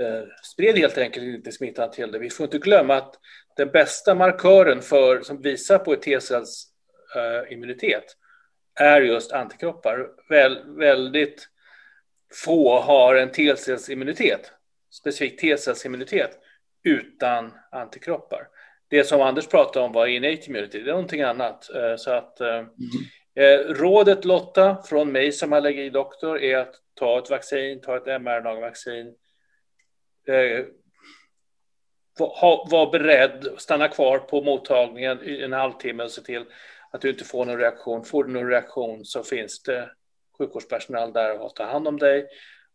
[0.00, 2.20] eh, spred helt enkelt inte smittan till dig.
[2.20, 3.14] Vi får inte glömma att
[3.56, 6.66] den bästa markören för, som visar på ett T-cells
[7.16, 8.04] eh, immunitet
[8.74, 10.08] är just antikroppar.
[10.28, 11.48] Väl, väldigt
[12.44, 14.52] få har en T-cellsimmunitet,
[14.90, 16.38] specifikt T-cellsimmunitet
[16.84, 18.48] utan antikroppar.
[18.88, 21.74] Det som Anders pratade om var innate immunity, det är någonting annat.
[21.74, 22.66] Eh, så att, mm.
[23.68, 29.14] rådet Lotta från mig som allergidoktor är att ta ett vaccin, ta ett mRNA-vaccin.
[32.18, 36.44] var, var beredd, stanna kvar på mottagningen i en halvtimme och se till
[36.90, 38.04] att du inte får någon reaktion.
[38.04, 39.90] Får du någon reaktion så finns det
[40.38, 42.26] sjukvårdspersonal där och tar hand om dig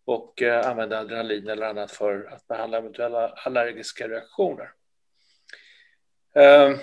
[0.05, 4.71] och eh, använda adrenalin eller annat för att behandla eventuella allergiska reaktioner.
[6.35, 6.75] Eh,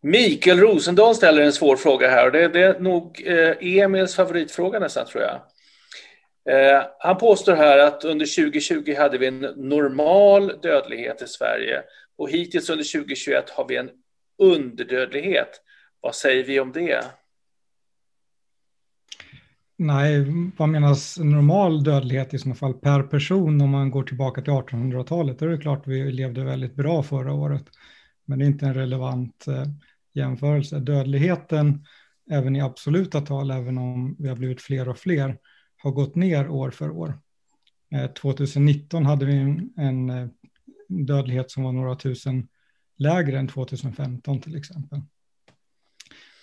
[0.00, 4.78] Mikael Rosendahl ställer en svår fråga här och det, det är nog eh, Emils favoritfråga
[4.78, 5.40] nästan tror jag.
[6.48, 11.82] Eh, han påstår här att under 2020 hade vi en normal dödlighet i Sverige
[12.18, 13.90] och hittills under 2021 har vi en
[14.38, 15.60] underdödlighet.
[16.00, 17.04] Vad säger vi om det?
[19.80, 24.52] Nej, vad menas normal dödlighet i sådana fall per person om man går tillbaka till
[24.52, 25.38] 1800-talet?
[25.38, 27.64] Då är det klart vi levde väldigt bra förra året.
[28.24, 29.64] Men det är inte en relevant eh,
[30.14, 30.78] jämförelse.
[30.78, 31.84] Dödligheten,
[32.30, 35.38] även i absoluta tal, även om vi har blivit fler och fler,
[35.76, 37.20] har gått ner år för år.
[37.94, 39.34] Eh, 2019 hade vi
[39.76, 40.28] en, eh,
[40.88, 42.48] dödlighet som var några tusen
[42.96, 45.02] lägre än 2015 till exempel.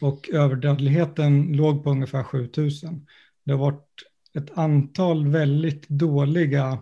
[0.01, 3.07] Och överdödligheten låg på ungefär 7000.
[3.45, 3.89] Det har varit
[4.33, 6.79] ett antal väldigt dåliga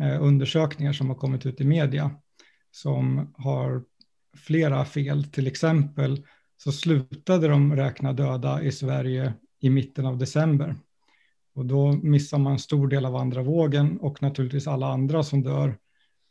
[0.00, 2.10] eh, undersökningar som har kommit ut i media
[2.70, 3.82] som har
[4.36, 5.24] flera fel.
[5.24, 6.26] Till exempel
[6.56, 10.76] så slutade de räkna döda i Sverige i mitten av december.
[11.54, 15.42] Och då missar man en stor del av andra vågen och naturligtvis alla andra som
[15.42, 15.78] dör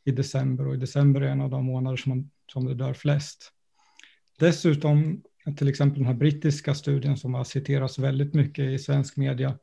[0.06, 0.68] i december.
[0.68, 3.52] Och i december är en av de månader som, som det dör flest.
[4.40, 5.24] Dessutom,
[5.58, 9.58] till exempel den här brittiska studien som har citerats väldigt mycket i svensk media,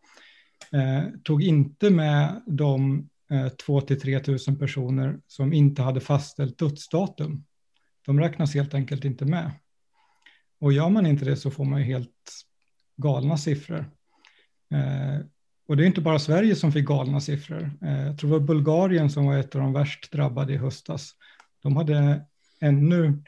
[0.73, 7.45] eh, tog inte med de eh, 2 3 tusen personer som inte hade fastställt dödsdatum.
[8.07, 9.51] De räknas helt enkelt inte med.
[10.61, 12.45] Och gör man inte det så får man ju helt
[12.97, 13.91] galna siffror.
[14.75, 15.27] Eh,
[15.69, 17.71] och det är inte bara Sverige som fick galna siffror.
[17.83, 21.13] Eh, jag tror det var Bulgarien som var ett av de värst drabbade i höstas.
[21.63, 22.25] De hade
[22.61, 23.23] ännu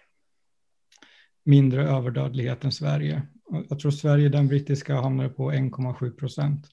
[1.49, 3.23] mindre överdödlighet än Sverige.
[3.69, 6.69] Jag tror Sverige, den brittiska, hamnade på 1,7 procent.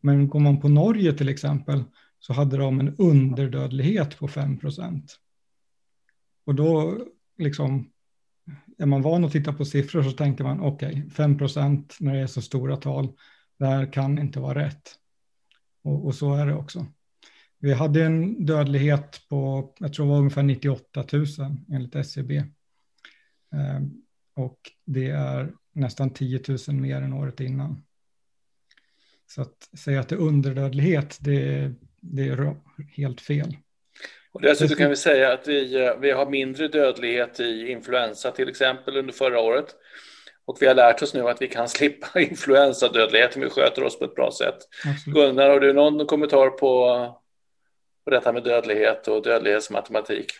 [0.00, 1.84] Men går man på Norge till exempel
[2.18, 5.16] så hade de en underdödlighet på 5 procent.
[6.44, 6.98] Och då
[7.38, 7.90] liksom,
[8.78, 12.14] är man van att titta på siffror så tänker man okej, okay, 5 procent när
[12.14, 13.08] det är så stora tal,
[13.58, 14.94] det här kan inte vara rätt.
[15.84, 16.86] Och, och, så är det också.
[17.58, 21.26] Vi hade en dödlighet på, jag tror det var ungefär 98 000
[21.72, 22.42] enligt SCB.
[23.52, 23.80] E eh,
[24.44, 27.82] och det är nästan 10 000 mer än året innan.
[29.26, 32.56] Så att säga att det är underdödlighet, det, det är
[32.96, 33.56] helt fel.
[34.32, 38.48] Och dessutom kan vi säga att vi, eh, vi har mindre dödlighet i influensa till
[38.48, 39.76] exempel under förra året.
[40.44, 43.98] Och vi har lärt oss nu att vi kan slippa influensadödlighet om vi sköter oss
[43.98, 44.58] på ett bra sätt.
[44.86, 45.16] Absolut.
[45.16, 46.96] Gunnar, har du någon kommentar på,
[48.04, 50.32] på detta med dödlighet och dödlighetsmatematik?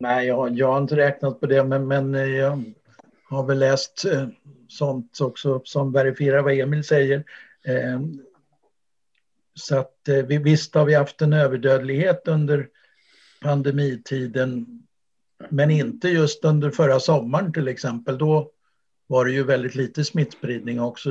[0.00, 2.62] Nej, jag, jag har inte räknat på det, men, men eh, jag
[3.28, 4.28] har väl läst eh,
[4.68, 7.24] sånt också som verifierar vad Emil säger.
[7.64, 8.00] Eh,
[9.54, 12.68] så att eh, visst har vi haft en överdödlighet under
[13.40, 14.82] pandemitiden,
[15.48, 18.18] men inte just under förra sommaren till exempel.
[18.18, 18.50] Då
[19.06, 21.10] var det ju väldigt lite smittspridning också.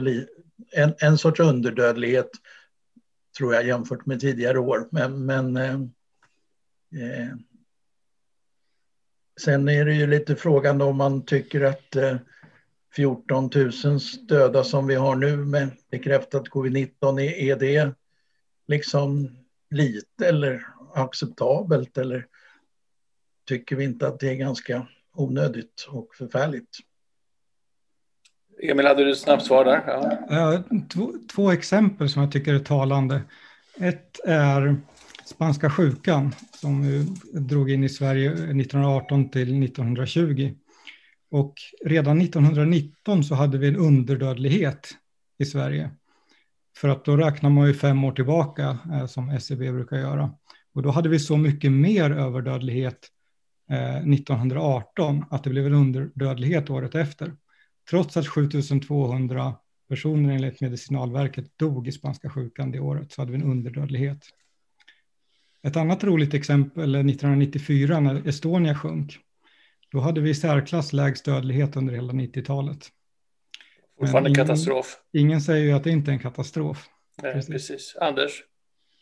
[0.72, 2.30] En, en sorts underdödlighet
[3.38, 4.88] tror jag jämfört med tidigare år.
[4.92, 5.74] Men, men eh,
[6.94, 7.36] eh,
[9.42, 12.16] sen är det ju lite frågan om man tycker att eh,
[12.96, 13.72] 14 000
[14.28, 17.94] döda som vi har nu med bekräftat covid-19, är, är det
[18.68, 19.30] liksom
[19.70, 22.26] lite eller acceptabelt eller
[23.48, 26.78] tycker vi inte att det är ganska onödigt och förfärligt?
[28.62, 29.84] Emil, hade du ett snabbt svar där?
[30.30, 30.64] Ja.
[30.94, 33.22] Två, två, exempel som jag tycker är talande.
[33.80, 34.76] Ett är
[35.28, 40.54] spanska sjukan som drog in i Sverige 1918 till 1920.
[41.32, 41.54] Och
[41.86, 44.90] redan 1919 så hade vi en underdödlighet
[45.38, 45.90] i Sverige.
[46.78, 50.34] För att då räknar man ju fem år tillbaka eh, som SCB brukar göra.
[50.74, 53.08] Och då hade vi så mycket mer överdödlighet
[53.70, 57.36] eh, 1918 att det blev en underdödlighet året efter.
[57.90, 59.56] Trots att 7200
[59.90, 64.20] personer enligt Medicinalverket dog i spanska sjukan det året så hade vi en underdödlighet.
[65.68, 69.20] Ett annat roligt exempel är 1994 när Estonia sjönk.
[69.92, 72.90] Då hade vi i särklass lägst dödlighet under hela 90-talet.
[74.00, 74.98] Fortfarande ingen, katastrof.
[75.14, 76.90] Ingen säger ju att det inte är en katastrof.
[77.24, 77.52] Nej, precis.
[77.52, 77.96] precis.
[78.02, 78.44] Anders?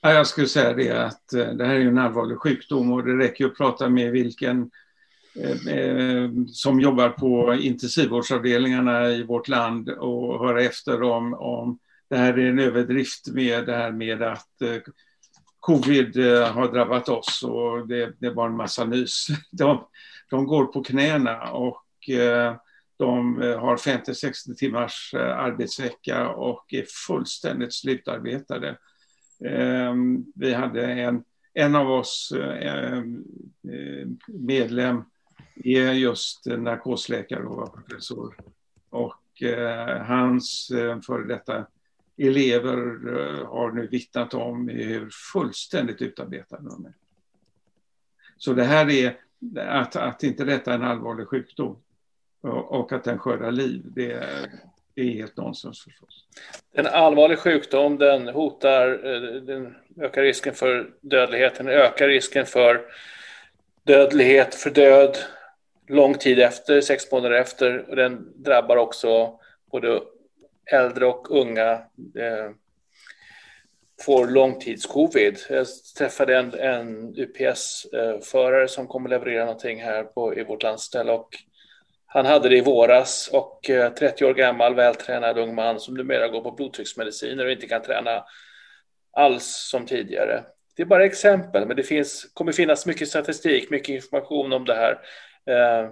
[0.02, 3.18] Ja, jag skulle säga det att eh, det här är en allvarlig sjukdom och det
[3.18, 4.72] räcker att prata med vilken
[5.40, 12.18] eh, eh, som jobbar på intensivvårdsavdelningarna i vårt land och höra efter om, om det
[12.18, 14.62] här är en överdrift med det här med att
[15.66, 19.28] covid eh, har drabbat oss och det, det var en massa nys.
[19.52, 19.88] De,
[20.30, 22.56] de går på knäna och eh,
[22.98, 28.78] de eh, har 50-60 timmars arbetsvecka och är fullständigt slutarbetade.
[29.46, 32.34] Ehm, vi hade en, en av oss
[34.28, 35.04] medlem
[35.56, 38.36] är just narkosläkare och var professor.
[38.90, 39.44] Och
[40.08, 40.72] hans
[41.06, 41.66] före detta
[42.18, 42.78] elever
[43.18, 46.94] eh, har nu vittnat om hur fullständigt utarbetade de är.
[48.38, 49.18] Så det här är,
[49.60, 51.78] att, att inte detta är en allvarlig sjukdom
[52.42, 54.52] och, att den skördar liv, det är,
[54.94, 56.26] det är helt nonsens förstås.
[56.74, 62.82] En allvarlig sjukdom, den hotar, eh, den ökar risken för dödlighet, den ökar risken för
[63.84, 65.18] dödlighet, för död,
[65.88, 67.90] lång tid efter, sex månader efter.
[67.90, 69.40] Och den drabbar också
[69.72, 70.02] både
[70.72, 71.72] äldre och unga.
[72.20, 72.52] Eh,
[74.02, 75.38] får långtidscovid.
[75.50, 81.30] Jag träffade en, en UPS-förare som kommer leverera någonting här på, i vårt landställe och
[82.06, 86.28] han hade det i våras och eh, 30 år gammal, vältränad ung man som numera
[86.28, 88.24] går på blodtrycksmediciner och inte kan träna
[89.12, 90.44] alls som tidigare.
[90.76, 94.76] Det är bara exempel, men det finns, kommer finnas mycket statistik, mycket information om det
[94.76, 94.92] här
[95.50, 95.90] eh,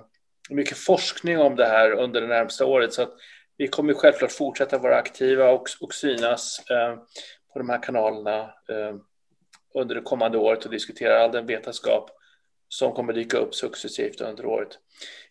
[0.50, 2.94] mycket forskning om det här under det närmsta året.
[2.94, 3.14] Så att
[3.58, 6.96] vi kommer självklart fortsätta vara aktiva och, och synas eh,
[7.54, 8.96] på de här kanalerna eh,
[9.74, 12.10] under det kommande året och diskutera all den vetenskap
[12.68, 14.80] som kommer dyka upp successivt under året.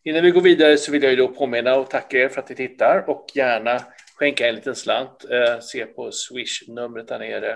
[0.05, 2.49] Innan vi går vidare så vill jag ju då påminna och tacka er för att
[2.49, 3.81] ni tittar och gärna
[4.14, 5.25] skänka en liten slant.
[5.31, 7.51] Eh, se på Swish-numret där nere.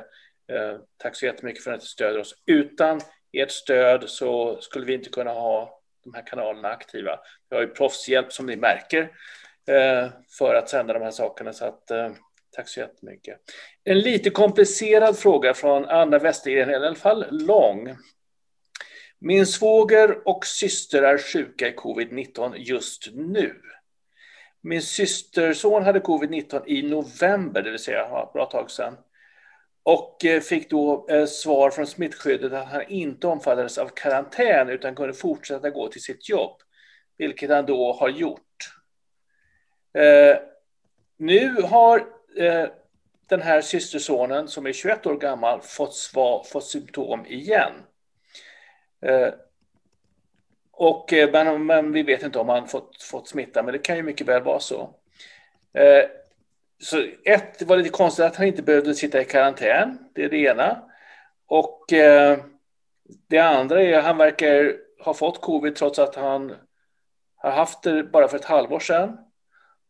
[0.53, 2.35] Eh, tack så jättemycket för att ni stöder oss.
[2.47, 3.01] Utan
[3.33, 7.19] ert stöd så skulle vi inte kunna ha de här kanalerna aktiva.
[7.51, 9.11] Vi har ju proffshjälp som ni märker
[9.69, 10.09] Eh,
[10.39, 11.53] för att sända de här sakerna.
[11.53, 12.11] Så att, eh,
[12.57, 13.41] tack så jättemycket.
[13.85, 17.97] En lite komplicerad fråga från Anna Westergren, i alla fall lång.
[19.19, 23.61] Min svåger och syster är sjuka i covid-19 just nu.
[24.63, 28.97] Min systerson hade covid-19 i november, det vill säga ett bra tag sedan
[29.83, 35.15] och eh, fick då svar från smittskyddet att han inte omfattades av karantän utan kunde
[35.15, 36.61] fortsätta gå till sitt jobb,
[37.19, 38.46] vilket han då har gjort.
[39.97, 40.39] Eh,
[41.17, 41.99] nu har
[42.37, 42.67] eh,
[43.29, 47.73] den här systersonen som är 21 år gammal fått, svar, fått symptom igen.
[49.03, 49.29] Eh,
[50.73, 53.97] och, eh, men, men, vi vet inte om han fått, fått smitta, men det kan
[53.97, 54.91] ju mycket väl vara så.
[56.79, 59.99] Så ett, det var lite konstigt att han inte behövde sitta i karantän.
[60.15, 60.83] Det är det ena.
[61.47, 62.39] Och eh,
[63.29, 66.55] det andra är att han verkar ha fått covid trots att han
[67.37, 69.19] har haft det bara för ett halvår sedan.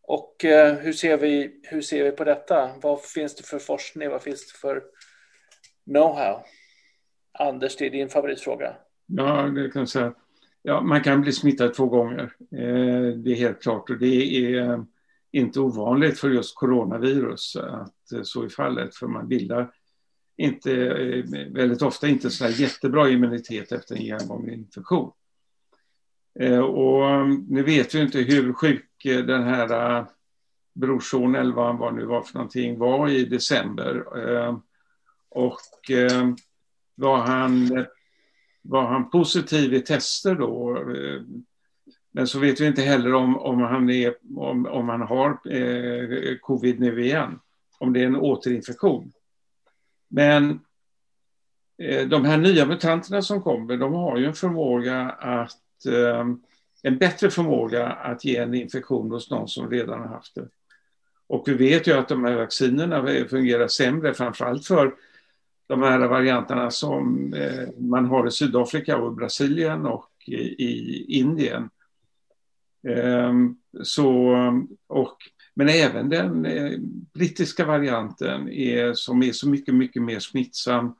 [0.09, 2.71] Och eh, hur, ser vi, hur ser vi på detta?
[2.83, 4.11] Vad finns det för forskning?
[4.11, 4.83] Vad finns det för
[5.87, 6.41] know-how?
[7.39, 8.77] Anders, det är din favoritfråga.
[9.07, 10.15] Ja, det kan jag säga.
[10.63, 12.33] Ja, man kan bli smittad två gånger.
[12.41, 13.91] Eh, det är helt klart.
[13.91, 14.83] Och det är eh,
[15.33, 19.71] inte ovanligt för just coronavirus att så är fallet, för man bildar
[20.37, 20.75] inte,
[21.51, 25.13] väldigt ofta inte så jättebra immunitet efter en genomgången infektion.
[26.69, 30.07] Och nu vet vi inte hur sjuk Eh, den här eh,
[30.75, 34.05] brorson, eller vad han var nu var för någonting, var i december.
[34.19, 34.59] Eh,
[35.29, 35.61] och
[36.95, 37.87] var han,
[38.63, 40.85] var han positiv i tester då?
[42.13, 45.39] Men så vet vi inte heller om, om, han, är, om, om han har
[46.41, 47.39] covid nu igen,
[47.79, 49.13] om det är en återinfektion.
[50.09, 50.61] Men
[52.09, 56.27] de här nya mutanterna som kommer, de har ju en förmåga att eh,
[56.87, 60.49] en bättre förmåga att ge en infektion hos någon som redan har haft det.
[61.27, 64.95] Och vi vet ju att de här vaccinerna fungerar sämre, framförallt för
[65.67, 71.71] de här varianterna som eh, man har i Sydafrika och Brasilien och i Indien.
[72.89, 74.35] Ehm, så,
[74.87, 75.17] och,
[75.55, 76.79] men även den eh,
[77.15, 80.95] brittiska varianten är, som är så mycket, mycket mer smittsam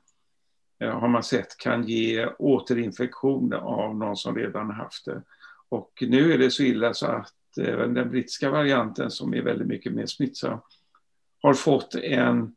[0.79, 5.21] eh, har man sett kan ge återinfektion av någon som redan haft det.
[5.69, 9.67] Och nu är det så illa så att även den brittiska varianten som är väldigt
[9.67, 10.59] mycket mer smittsam
[11.41, 12.55] har fått en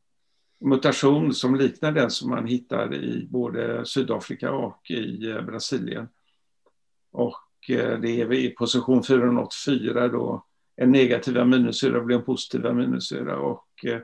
[0.61, 6.09] mutation som liknar den som man hittar i både Sydafrika och i eh, Brasilien.
[7.13, 10.45] Och eh, det är i position 484 då
[10.77, 14.01] en negativ aminosyra blir en positiv aminosyra och eh,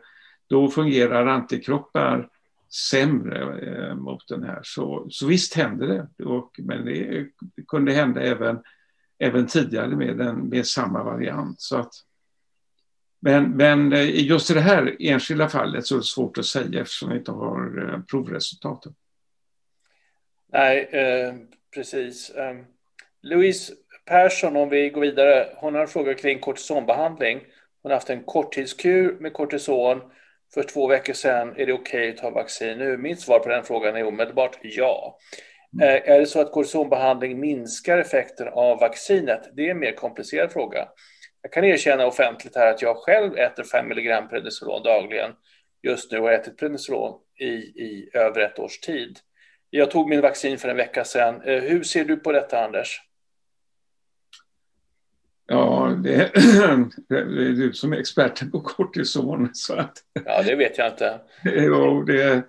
[0.47, 2.29] då fungerar antikroppar
[2.91, 4.61] sämre mot den här.
[4.63, 7.29] Så, så visst händer det, och, men det
[7.69, 8.59] kunde hända även,
[9.19, 11.61] även tidigare med, den, med samma variant.
[11.61, 11.93] Så att,
[13.21, 16.81] men, men eh, just i det här enskilda fallet så är det svårt att säga
[16.81, 18.95] eftersom vi inte har eh, provresultaten.
[20.53, 21.35] Nej, eh,
[21.75, 22.31] precis.
[22.31, 22.57] Eh,
[23.23, 23.73] Louise
[24.05, 27.41] Persson, om vi går vidare, hon har en fråga kring kortisonbehandling.
[27.83, 30.01] Hon har haft en korttidskur med kortison.
[30.55, 32.97] För två veckor sedan, är det okej okay att ta vaccin nu?
[32.97, 35.19] Mitt svar på den frågan är omedelbart ja.
[35.77, 35.89] Mm.
[35.89, 39.51] Eh, är det så att kortisonbehandling minskar effekten av vaccinet?
[39.57, 40.89] Det är en mer komplicerad fråga.
[41.43, 45.31] Jag kan erkänna offentligt här att jag själv äter 5 mg prednisolon dagligen.
[45.83, 49.19] Just nu har jag ätit prednisolon i, i över ett års tid.
[49.71, 51.43] Jag tog min vaccin för en vecka sedan.
[51.43, 53.01] Eh, hur ser du på detta, Anders?
[55.47, 56.31] Ja, det är,
[57.09, 59.51] det är du som är experten på kortison.
[59.53, 59.93] Så att,
[60.25, 61.21] ja, det vet jag inte.
[61.45, 62.43] Jo, det,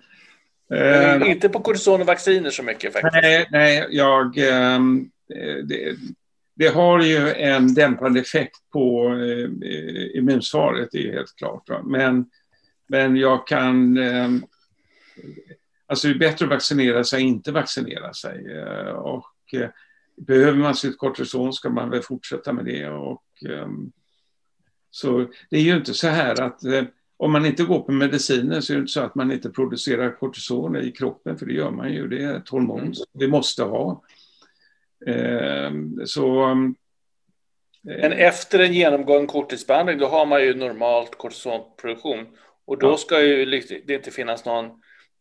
[0.74, 3.22] eh, inte på kortison och vacciner så mycket faktiskt.
[3.22, 4.80] Nej, nej jag, eh,
[5.64, 5.96] det,
[6.54, 11.68] det, har ju en dämpande effekt på eh, immunsvaret, det är helt klart.
[11.68, 11.82] Va?
[11.82, 12.26] Men,
[12.88, 13.98] men jag kan...
[13.98, 14.28] Eh,
[15.86, 18.56] alltså det är bättre att vaccinera sig än inte vaccinera sig.
[18.56, 19.68] Eh, och, eh,
[20.16, 22.88] behöver man sitt kortison ska man väl fortsätta med det.
[22.88, 23.92] Och, um,
[24.90, 26.82] så det är ju inte så här att uh,
[27.18, 30.16] om man inte går på mediciner så är det inte så att man inte producerar
[30.16, 32.08] kortison i kroppen, för det gör man ju.
[32.08, 32.94] Det är ett hormon mm.
[32.94, 34.02] som vi måste ha.
[35.08, 35.70] Uh,
[36.04, 36.44] så...
[36.44, 36.74] Um,
[37.82, 42.26] Men efter en genomgången korttidsbehandling, då har man ju normalt kortisonproduktion.
[42.66, 42.96] Och då ja.
[42.96, 43.44] ska ju
[43.86, 44.66] det inte finnas någon,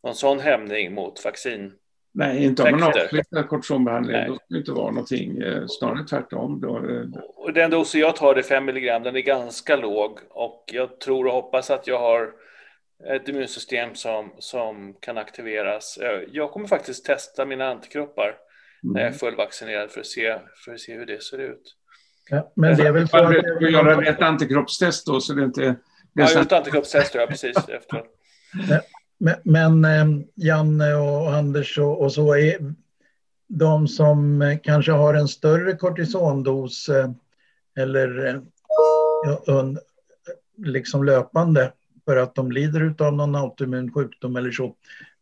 [0.03, 1.73] någon sån hämning mot vaccin
[2.17, 4.27] Nej, inte om man avslutar kortisonbehandling.
[4.27, 6.61] Då ska det inte vara någonting, eh, snarare tvärtom.
[6.61, 10.63] Då, eh, och den dosen jag tar är 5 milligram, den är ganska låg och
[10.73, 12.31] jag tror och hoppas att jag har
[13.15, 15.97] ett immunsystem som, som kan aktiveras.
[15.97, 18.35] Eh, jag kommer faktiskt testa mina antikroppar mm.
[18.93, 19.19] när jag är mm.
[19.19, 21.75] fullvaccinerad för att se, för att se hur det ser ut.
[22.29, 25.61] Ja, men det är väl för att du göra ett antikroppstest då så det inte...
[25.61, 25.75] Det
[26.13, 27.57] ja, just antikroppstest ja, precis.
[27.57, 28.03] Efter.
[29.17, 32.73] Men, men ehm, Janne och Anders och, och, så är
[33.47, 37.09] de som kanske har en större kortisondos eh,
[37.77, 38.35] eller
[39.47, 39.73] eh,
[40.57, 41.71] liksom löpande
[42.05, 44.75] för att de lider av någon autoimmun sjukdom eller så.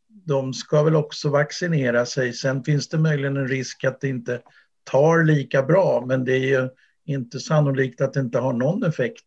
[0.07, 2.33] De ska väl också vaccinera sig.
[2.33, 4.41] Sen finns det möjligen en risk att det inte
[4.83, 6.69] tar lika bra, men det är ju
[7.05, 9.25] inte sannolikt att det inte har någon effekt.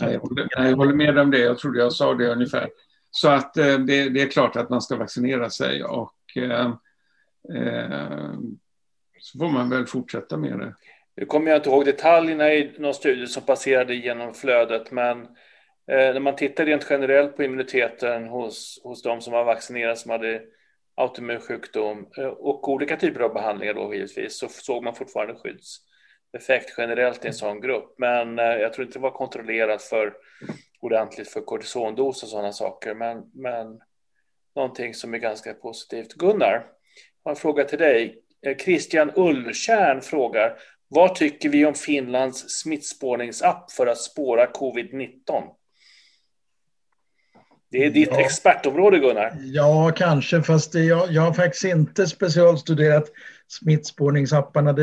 [0.00, 1.38] Nej, jag, håller, jag håller med om det.
[1.38, 2.68] Jag trodde jag sa det ungefär.
[3.10, 6.72] Så att eh, det, det, är klart att man ska vaccinera sig och eh,
[7.54, 8.32] eh,
[9.20, 10.74] så får man väl fortsätta med det.
[11.16, 15.22] Nu kommer jag inte ihåg detaljerna i någon studie som passerade genom flödet, men
[15.90, 20.10] eh, när man tittar rent generellt på immuniteten hos, hos de som var vaccinerade som
[20.10, 20.42] hade
[20.94, 26.74] autoimmun sjukdom eh, och olika typer av behandlingar då givetvis, så såg man fortfarande skyddseffekt
[26.78, 27.94] generellt i en sån grupp.
[27.98, 30.14] Men eh, jag tror inte det var kontrollerat för
[30.80, 32.94] ordentligt för kortisondos och sådana saker.
[32.94, 33.80] Men, men
[34.56, 36.12] någonting som är ganska positivt.
[36.14, 36.66] Gunnar,
[37.24, 38.22] jag har en fråga till dig.
[38.46, 40.58] Eh, Christian Ullkärn frågar,
[40.88, 45.54] vad tycker vi om Finlands smittspårningsapp för att spåra covid-19?
[47.70, 48.20] Det är ditt ja.
[48.20, 49.36] expertområde, Gunnar.
[49.40, 53.04] Ja, kanske, fast det, jag, jag har faktiskt inte specialstuderat
[53.48, 54.76] smittspårningsapparna.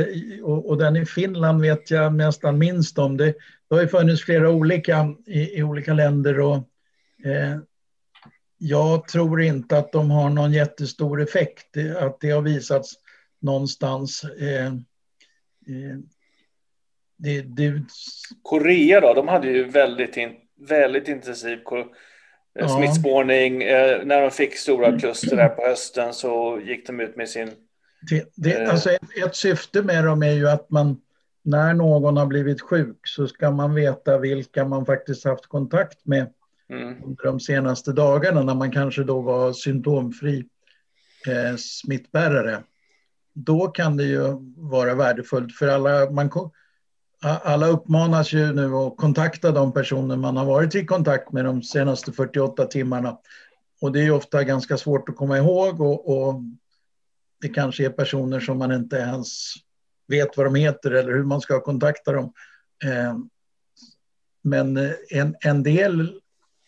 [0.43, 3.17] Och, och, den i Finland vet jag nästan minst om.
[3.17, 3.25] Det,
[3.69, 6.57] det har ju funnits flera olika i, i olika länder och
[7.25, 7.57] eh,
[8.57, 12.93] jag tror inte att de har någon jättestor effekt, att det har visats
[13.41, 14.23] någonstans.
[14.23, 15.97] Eh, eh,
[17.17, 17.81] det, det...
[18.41, 21.59] Korea då, de hade ju väldigt, in, väldigt intensiv
[22.53, 22.67] ja.
[22.67, 23.63] smittspårning.
[23.63, 27.51] Eh, när de fick stora kluster där på hösten så gick de ut med sin...
[28.09, 31.01] Det, det, eh, alltså ett, ett syfte med dem är ju att man
[31.43, 36.27] när någon har blivit sjuk så ska man veta vilka man faktiskt haft kontakt med
[36.69, 37.03] mm.
[37.03, 40.45] under de senaste dagarna när man kanske då var symptomfri
[41.27, 42.63] eh, smittbärare.
[43.33, 44.21] Då kan det ju
[44.57, 46.09] vara värdefullt för alla.
[46.11, 46.29] Man,
[47.21, 51.63] alla uppmanas ju nu att kontakta de personer man har varit i kontakt med de
[51.63, 53.17] senaste 48 timmarna.
[53.81, 56.41] Och det är ofta ganska svårt att komma ihåg och, och
[57.45, 59.53] det kanske är personer som man inte ens
[60.07, 62.33] vet vad de heter eller hur man ska kontakta dem.
[62.83, 63.17] Eh,
[64.41, 66.19] men eh, en, en del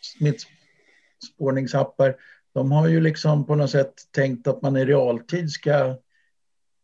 [0.01, 2.15] smittspårningsappar,
[2.53, 5.97] de har ju liksom på något sätt tänkt att man i realtid ska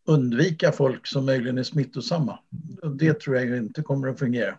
[0.07, 2.39] undvika folk som möjligen är smittosamma.
[2.99, 4.57] Det tror jag inte kommer att fungera.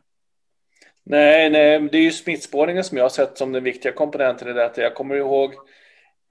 [1.04, 4.52] Nej, nej, det är ju smittspårningen som jag har sett som den viktiga komponenten i
[4.52, 4.80] detta.
[4.80, 5.54] Jag kommer ihåg,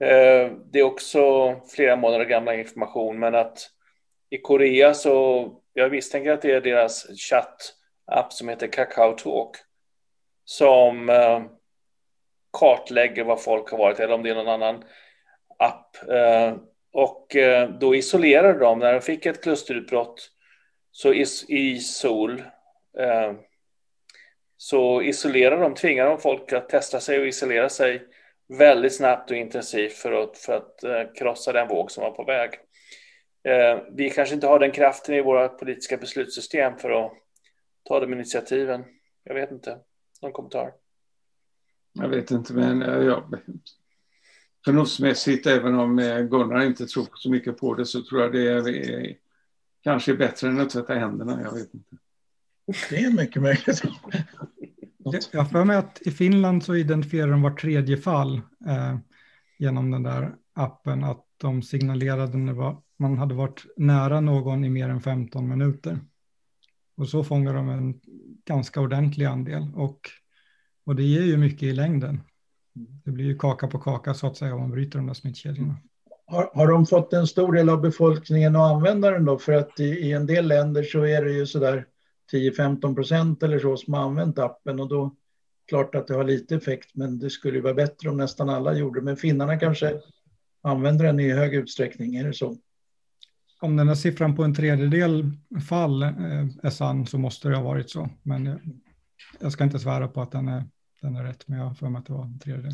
[0.00, 3.70] Eh, det är också flera månader gamla information, men att
[4.30, 9.56] i Korea så, jag misstänker att det är deras chattapp som heter Kakao Talk
[10.44, 11.42] som eh,
[12.52, 14.84] kartlägger var folk har varit eller om det är någon annan
[15.58, 16.10] app.
[16.10, 16.56] Eh,
[16.92, 17.36] och
[17.80, 20.30] då isolerade de, när de fick ett klusterutbrott
[20.90, 22.42] så is, i sol
[24.56, 28.02] så isolerar de, tvingar de folk att testa sig och isolera sig
[28.48, 32.24] väldigt snabbt och intensivt för att, för att eh, krossa den våg som var på
[32.24, 32.50] väg.
[33.44, 37.12] Eh, vi kanske inte har den kraften i våra politiska beslutssystem för att
[37.88, 38.84] ta de initiativen.
[39.24, 39.78] Jag vet inte.
[40.22, 40.72] Någon kommentar?
[41.92, 43.30] Jag vet inte, men ja,
[44.64, 45.96] förnuftsmässigt, även om
[46.30, 49.16] Gunnar inte tror så mycket på det, så tror jag det är,
[49.82, 51.40] kanske är bättre än att tvätta händerna.
[51.42, 51.96] Jag vet inte.
[52.90, 53.82] Det är mycket möjligt.
[55.32, 58.36] Jag har för mig att i Finland så identifierar de var tredje fall
[58.66, 58.96] eh,
[59.58, 64.88] genom den där appen att de signalerade när man hade varit nära någon i mer
[64.88, 65.98] än 15 minuter.
[66.96, 68.00] Och så fångar de en
[68.44, 70.00] ganska ordentlig andel och,
[70.86, 72.20] och det ger ju mycket i längden.
[73.04, 75.76] Det blir ju kaka på kaka så att säga om man bryter de där smittkedjorna.
[76.26, 79.38] Har, har de fått en stor del av befolkningen att använda den då?
[79.38, 81.86] För att i, i en del länder så är det ju sådär
[82.32, 85.16] 10-15 procent eller så som har använt appen och då
[85.68, 88.74] klart att det har lite effekt men det skulle ju vara bättre om nästan alla
[88.74, 90.00] gjorde det Men finnarna kanske
[90.62, 92.56] använder den i hög utsträckning, är det så?
[93.60, 95.30] Om den här siffran på en tredjedel
[95.68, 96.10] fall eh,
[96.62, 98.08] är sann så måste det ha varit så.
[98.22, 98.60] Men jag,
[99.40, 100.64] jag ska inte svära på att den är,
[101.02, 102.72] den är rätt, men jag har för mig att det var en tredjedel.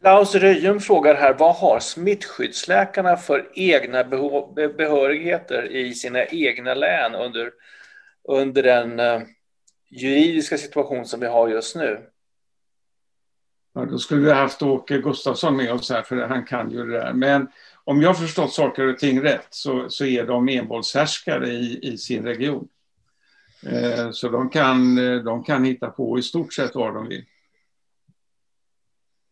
[0.00, 4.04] Klaus Röjum frågar här, vad har smittskyddsläkarna för egna
[4.76, 7.52] behörigheter i sina egna län under,
[8.28, 9.22] under den eh,
[9.90, 12.00] juridiska situation som vi har just nu?
[13.74, 16.98] Ja, då skulle vi haft Åke Gustafsson med oss här, för han kan ju det
[16.98, 17.12] där.
[17.12, 17.48] Men
[17.84, 22.24] om jag förstått saker och ting rätt så, så är de envåldshärskare i, i sin
[22.24, 22.68] region.
[23.66, 27.24] Eh, så de kan, eh, de kan hitta på i stort sett vad de vill.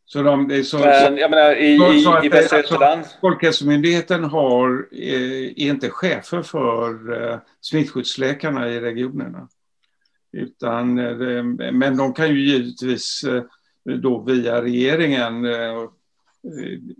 [0.07, 2.99] Så de, det är så, Men jag menar i, så, i, i Västra Götaland?
[2.99, 9.49] Alltså, Folkhälsomyndigheten har, är, eh, är inte chefer för uh, smittskyddsläkarna i regionerna.
[10.33, 11.43] Utan, uh,
[11.73, 13.25] men de kan ju givetvis
[14.03, 15.47] då via regeringen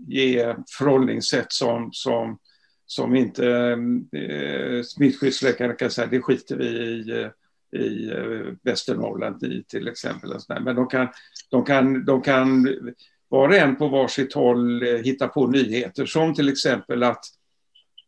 [0.07, 2.37] ge förhållningssätt som, som,
[2.85, 3.77] som inte
[4.85, 7.29] smittskyddsläkarna kan säga, det skiter vi i
[7.75, 8.11] i
[8.63, 10.39] Västernorrland i till exempel.
[10.61, 11.07] Men de kan,
[11.49, 12.67] de kan, de kan
[13.29, 17.25] var och en på varsitt håll eh, hitta på nyheter som till exempel att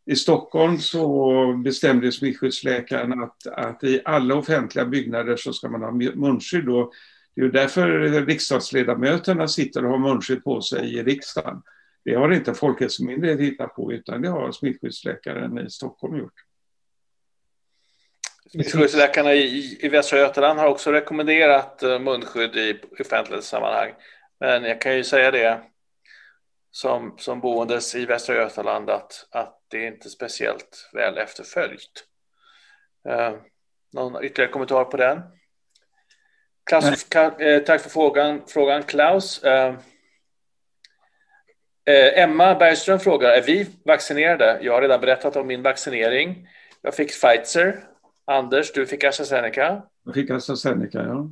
[0.05, 5.91] i Stockholm så bestämde smittskyddsläkaren att, att i alla offentliga byggnader så ska man ha
[6.15, 6.69] munskydd.
[6.69, 6.91] Och
[7.35, 7.89] det är därför
[8.25, 11.61] riksdagsledamöterna sitter och har munskydd på sig i riksdagen.
[12.05, 16.46] Det har inte Folkhälsomyndigheten hittat på utan det har smittskyddsläkaren i Stockholm gjort.
[18.51, 23.93] Smittskyddsläkarna i, i Västra Götaland har också rekommenderat eh, munskydd i offentlighetssammanhang.
[24.39, 25.61] Men jag kan ju säga det
[26.71, 32.05] som, som boendes i Västra Götaland att, att det är inte speciellt väl efterföljt.
[33.09, 33.35] Eh,
[33.93, 35.21] någon ytterligare kommentar på den?
[36.69, 39.43] Klaus, eh, tack för frågan, frågan Klaus.
[39.43, 39.75] Eh,
[41.85, 44.59] eh, Emma Bergström frågar, är vi vaccinerade?
[44.61, 46.47] Jag har redan berättat om min vaccinering.
[46.81, 47.83] Jag fick Pfizer.
[48.31, 49.83] Anders, du fick AstraZeneca.
[50.05, 51.29] Jag fick AstraZeneca, ja.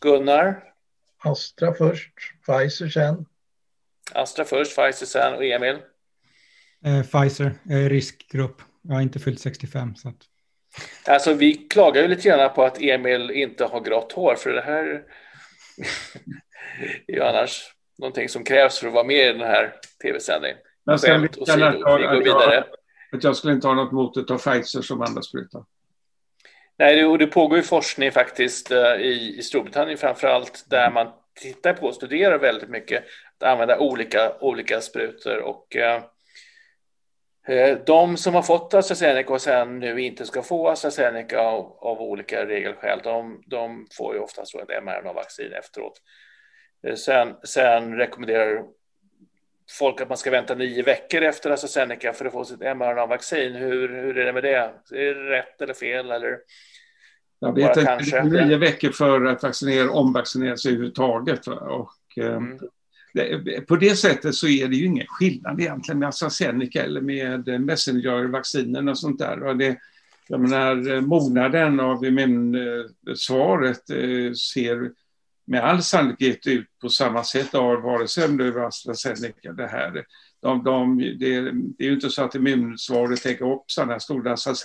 [0.00, 0.62] Gunnar?
[1.18, 2.12] Astra först,
[2.46, 3.26] Pfizer sen.
[4.12, 5.78] Astra först, Pfizer sen och Emil?
[6.84, 8.62] Eh, Pfizer, jag är riskgrupp.
[8.82, 9.96] Jag har inte fyllt 65.
[9.96, 10.14] Så att...
[11.06, 14.62] Alltså vi klagar ju lite grann på att Emil inte har grått hår för det
[14.62, 14.84] här
[17.06, 20.58] är ju annars någonting som krävs för att vara med i den här tv-sändningen.
[20.86, 22.64] Skämt åsido, vi går vidare.
[23.12, 25.66] Att jag skulle inte ha något emot att ta Pfizer som andra spruta.
[26.78, 30.90] Nej, det, och det pågår ju forskning faktiskt eh, i, i Storbritannien framför allt där
[30.90, 33.04] man tittar på och studerar väldigt mycket
[33.38, 36.02] att använda olika, olika sprutor och eh,
[37.48, 42.00] eh, de som har fått AstraZeneca och sen nu inte ska få AstraZeneca av, av
[42.00, 46.02] olika regelskäl, de, de får ju oftast ett mRNA-vaccin efteråt.
[46.96, 48.64] Sen, sen rekommenderar
[49.70, 53.54] folk att man ska vänta nio veckor efter AstraZeneca för att få sitt mRNA-vaccin.
[53.54, 54.72] Hur, hur är det med det?
[54.90, 56.10] Är det rätt eller fel?
[56.10, 56.38] Eller
[57.38, 58.22] jag vet inte, kanske.
[58.22, 61.46] nio veckor för att vaccinera, omvaccinera sig överhuvudtaget.
[61.46, 62.58] Och, eh, mm.
[63.14, 67.60] det, på det sättet så är det ju ingen skillnad egentligen med AstraZeneca eller med
[67.60, 69.42] messenger-vaccinen och sånt där.
[69.42, 69.78] Och det,
[70.28, 74.90] jag menar, mognaden av immunsvaret eh, ser
[75.48, 80.04] med all sannolikhet ut på samma sätt av vare sig det är AstraZeneca det här.
[80.42, 81.40] De, de, det,
[81.78, 84.64] det, är ju inte så att immunsvaret täcker upp sådana stora AZ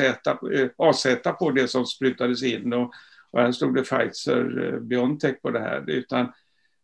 [1.06, 2.94] eh, på det som sprutades in och,
[3.32, 5.90] och här stod det Pfizer eh, Biontech på det här.
[5.90, 6.32] Utan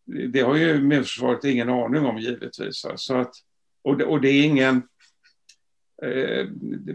[0.06, 2.86] det har ju immunförsvaret ingen aning om givetvis.
[2.96, 3.32] Så att
[3.82, 4.84] Och det, och det är ingen...
[6.02, 6.48] Eh,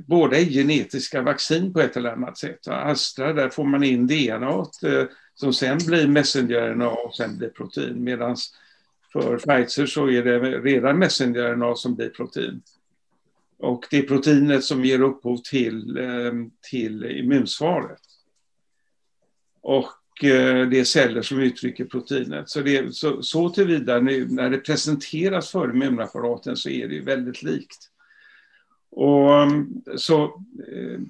[0.06, 2.68] båda är genetiska vaccin på ett eller annat sätt.
[2.68, 8.04] Astra, där får man in DNA eh, som sen blir messenger-RNA och sen blir protein.
[8.04, 8.36] Medan
[9.12, 12.62] för Pfizer så är det redan messenger-RNA som blir protein.
[13.58, 16.32] Och det är proteinet som ger upphov till, eh,
[16.70, 18.00] till immunsvaret.
[19.60, 22.50] Och eh, det är celler som uttrycker proteinet.
[22.50, 27.04] Så, det, så, så tillvida nu när det presenteras för immunapparaten så är det ju
[27.04, 27.90] väldigt likt.
[28.96, 30.24] Och um, så
[30.68, 31.00] eh,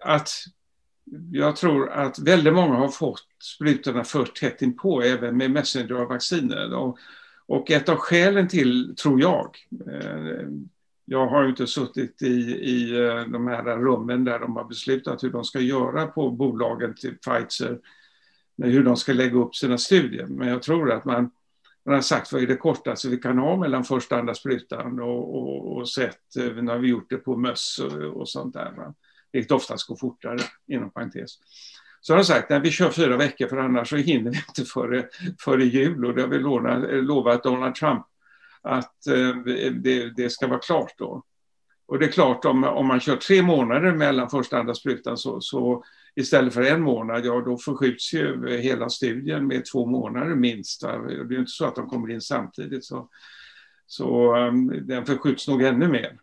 [0.00, 0.30] att
[1.30, 6.74] jag tror att väldigt många har fått sprutorna för tätt inpå, även med messengervacciner.
[6.74, 6.98] Och,
[7.46, 9.56] och ett av skälen till, tror jag,
[9.90, 10.48] eh,
[11.04, 15.30] jag har inte suttit i, i eh, de här rummen där de har beslutat hur
[15.30, 17.78] de ska göra på bolagen till Pfizer,
[18.62, 20.26] hur de ska lägga upp sina studier.
[20.26, 21.30] Men jag tror att man,
[21.84, 25.00] man har sagt vad är det kortaste vi kan ha mellan första och andra sprutan
[25.00, 28.72] och, och, och sett, eh, när vi gjort det på möss och, och sånt där.
[28.76, 28.94] Va?
[29.32, 31.38] Vilket oftast går fortare, inom parentes.
[32.00, 34.64] Så har de sagt att vi kör fyra veckor för annars så hinner vi inte
[34.64, 35.08] före,
[35.40, 36.36] före jul och det har vi
[36.96, 38.06] eh, lovat Donald Trump
[38.62, 39.36] att eh,
[39.74, 41.22] det, det, ska vara klart då.
[41.86, 45.16] Och det är klart om, om man kör tre månader mellan första och andra sprutan
[45.16, 45.84] så, så
[46.16, 50.80] istället för en månad, ja då förskjuts ju hela studien med två månader minst.
[50.80, 53.08] Det är ju inte så att de kommer in samtidigt så,
[53.86, 56.18] så um, den förskjuts nog ännu mer.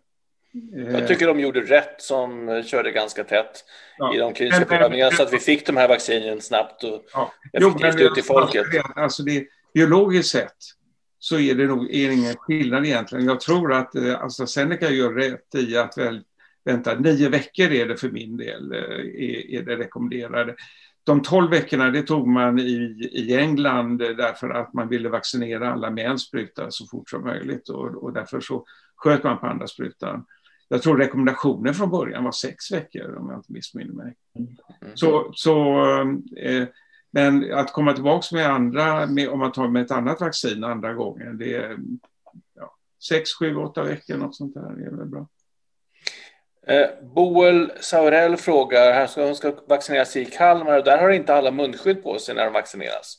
[0.74, 3.66] Jag tycker de gjorde rätt som körde ganska tätt
[3.98, 4.16] ja.
[4.16, 7.34] i de kliniska prövningarna så att vi fick de här vaccinen snabbt och ja.
[7.54, 8.66] effektivt jo, ut till folket.
[8.96, 10.58] Alltså det, biologiskt sett
[11.20, 13.26] så är det nog är ingen skillnad egentligen.
[13.26, 16.24] Jag tror att eh, AstraZeneca gör rätt i att väl,
[16.66, 20.55] vänta, nio veckor är det för min del, eh, är, är det rekommenderade.
[21.03, 25.89] De tolv veckorna det tog man i, i England därför att man ville vaccinera alla
[25.89, 29.68] med en spruta så fort som möjligt och, och därför så sköt man på andra
[29.68, 30.26] sprutan.
[30.68, 34.16] Jag tror rekommendationen från början var sex veckor om jag inte missminner mig.
[34.36, 34.55] Mm.
[34.95, 35.78] Så, så
[36.38, 36.68] eh,
[37.12, 40.93] men att komma tillbaka med andra, med, om man tar med ett annat vaccin andra
[40.93, 41.78] gången, det är
[42.55, 42.76] ja,
[43.09, 44.88] sex, sju, åtta veckor, något sånt där.
[44.88, 45.28] Är väl bra.
[46.68, 51.09] Eh, Boel Saurell frågar, han ska, hon ska vaccinera sig i Kalmar och där har
[51.09, 53.18] inte alla munskydd på sig när de vaccineras.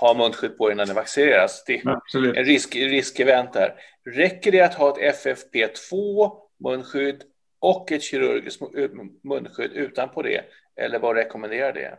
[0.00, 1.64] Ha munskydd på innan de vaccineras.
[1.66, 2.36] Det är Absolut.
[2.36, 3.74] en risk, riskevent där.
[4.04, 6.30] Räcker det att ha ett FFP2
[6.64, 7.22] munskydd
[7.60, 8.62] och ett kirurgiskt
[9.24, 10.44] munskydd utanpå det?
[10.76, 11.98] Eller vad rekommenderar det?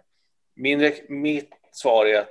[0.55, 2.29] Min, mitt svar är att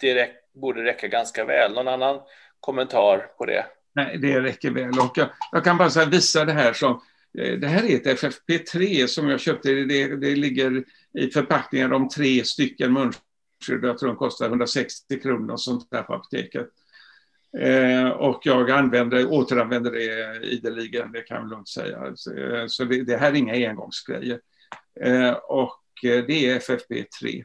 [0.00, 1.74] det räck, borde räcka ganska väl.
[1.74, 2.20] Någon annan
[2.60, 3.66] kommentar på det?
[3.94, 4.88] Nej, det räcker väl.
[4.88, 7.02] Och jag, jag kan bara visa det här som
[7.38, 9.72] Eh, det här är ett FFP3 som jag köpte.
[9.72, 10.84] Det, det ligger
[11.18, 13.84] i förpackningar om tre stycken munskydd.
[13.84, 16.68] Jag tror de kostar 160 kronor och sånt där på apoteket.
[17.58, 22.12] Eh, och jag använder, återanvänder det ideligen, det kan jag lugnt säga.
[22.14, 24.40] Så, eh, så det, det, här är inga engångsgrejer.
[25.00, 27.42] Eh, och eh, det är FFP3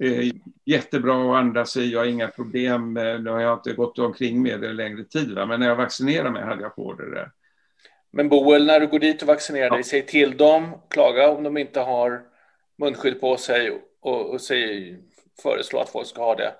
[0.00, 0.32] eh,
[0.64, 2.94] jättebra att andas i, jag har inga problem.
[2.94, 5.46] Nu har jag inte gått omkring med det längre tid, va?
[5.46, 7.30] men när jag vaccinerade mig hade jag på det där.
[8.14, 9.74] Men Boel, när du går dit och vaccinerar ja.
[9.74, 12.22] dig, säg till dem, klaga om de inte har
[12.78, 14.96] munskydd på sig och, och säg,
[15.42, 16.54] föreslå att folk ska ha det,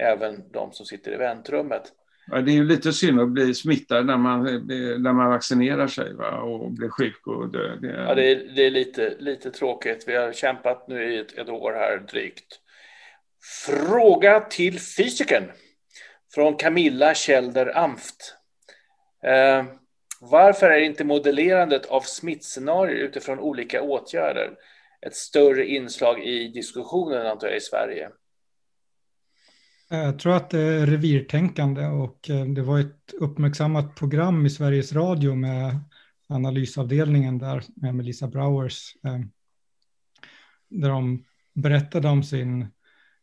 [0.00, 1.82] även de som sitter i väntrummet.
[2.26, 4.44] Ja, det är ju lite synd att bli smittad när man,
[5.02, 6.40] när man vaccinerar sig va?
[6.40, 7.76] och blir sjuk och dö.
[7.76, 8.04] Det är...
[8.04, 10.04] Ja, det är, det är lite, lite tråkigt.
[10.06, 12.60] Vi har kämpat nu i ett, ett år här drygt
[13.66, 15.44] Fråga till fysikern
[16.34, 18.36] från Camilla Kälder Amft.
[19.24, 19.64] Eh,
[20.20, 24.50] varför är inte modellerandet av smittscenarier utifrån olika åtgärder
[25.06, 28.10] ett större inslag i diskussionen antar jag i Sverige?
[29.88, 34.92] Jag tror att det är revirtänkande och eh, det var ett uppmärksammat program i Sveriges
[34.92, 35.78] Radio med
[36.28, 39.18] analysavdelningen där med Melissa Browers eh,
[40.68, 42.66] där de berättade om sin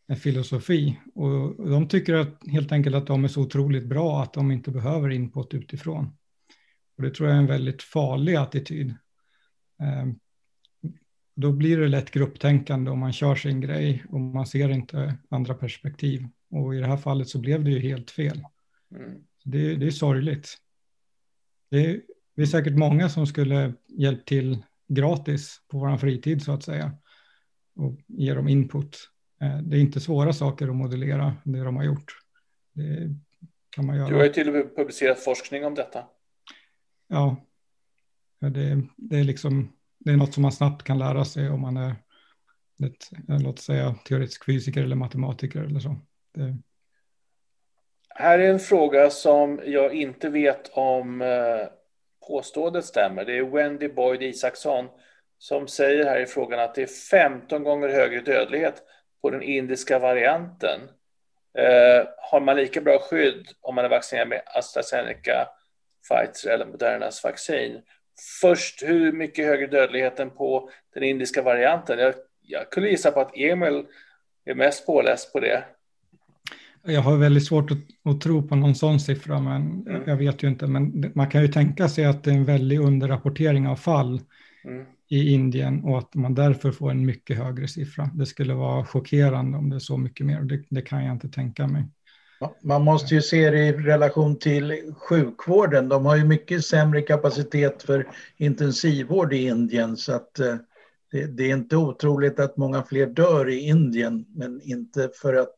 [0.09, 0.99] eh, filosofi.
[1.15, 4.71] Och de tycker att, helt enkelt att de är så otroligt bra att de inte
[4.71, 6.16] behöver input utifrån.
[6.97, 8.95] Och det tror jag är en väldigt farlig attityd.
[9.79, 10.19] Ehm,
[11.35, 15.53] då blir det lätt grupptänkande om man kör sin grej och man ser inte andra
[15.53, 16.27] perspektiv.
[16.49, 18.43] Och i det här fallet så blev det ju helt fel.
[18.95, 19.23] Mm.
[19.43, 20.57] Det, det, är sorgligt.
[21.69, 22.01] Det är,
[22.35, 26.91] det är säkert många som skulle hjälpt till gratis på vår fritid så att säga
[27.75, 29.09] och ge dem input.
[29.41, 32.13] Eh, det är inte svåra saker att modellera det de har gjort.
[32.73, 33.15] Det
[33.69, 34.09] kan man göra.
[34.09, 36.03] Du har ju till och med publicerat forskning om detta.
[37.07, 37.35] Ja,
[38.39, 41.77] det, det, är liksom, det är något som man snabbt kan lära sig om man
[41.77, 41.95] är
[42.85, 45.95] ett, låt säga, teoretisk fysiker eller matematiker eller så.
[46.33, 46.55] Det...
[48.09, 51.67] här är en fråga som jag inte vet om eh,
[52.27, 53.25] påståendet stämmer.
[53.25, 54.85] Det är Wendy Boyd Isaksson
[55.37, 58.83] som säger här i frågan att det är 15 gånger högre dödlighet
[59.21, 60.79] på den indiska varianten.
[61.57, 65.47] Eh, har man lika bra skydd om man är vaccinerad med AstraZeneca,
[66.09, 67.81] Pfizer eller Modernas vaccin?
[68.41, 71.99] Först, hur mycket högre dödligheten på den indiska varianten?
[71.99, 73.85] Jag, jag kunde gissa på att Emil
[74.45, 75.63] är mest påläst på det.
[76.83, 80.01] Jag har väldigt svårt att, att, tro på någon sån siffra, men mm.
[80.05, 80.67] jag vet ju inte.
[80.67, 84.21] Men man kan ju tänka sig att det är en väldig underrapportering av fall
[84.63, 84.85] mm.
[85.09, 88.09] i Indien och att man därför får en mycket högre siffra.
[88.13, 90.41] Det skulle vara chockerande om det är så mycket mer.
[90.41, 91.83] Det, det kan jag inte tänka mig.
[92.61, 95.89] Man måste ju se det i relation till sjukvården.
[95.89, 98.07] De har ju mycket sämre kapacitet för
[98.37, 100.55] intensivvård i Indien så att eh,
[101.11, 105.55] det, är inte otroligt att många fler dör i Indien, men inte för att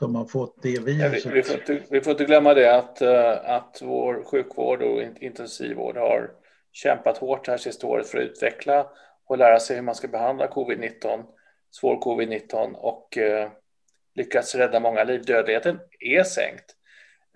[0.00, 1.24] de har fått det viruset.
[1.24, 4.82] Ja, vi, vi, får inte, vi får inte glömma det att, uh, att vår sjukvård
[4.82, 6.30] och intensivvård har
[6.72, 8.86] kämpat hårt här sista året för att utveckla
[9.26, 11.24] och lära sig hur man ska behandla covid-19,
[11.70, 13.48] svår covid-19 och uh,
[14.14, 15.22] lyckats rädda många liv.
[15.26, 16.64] Dödligheten är sänkt.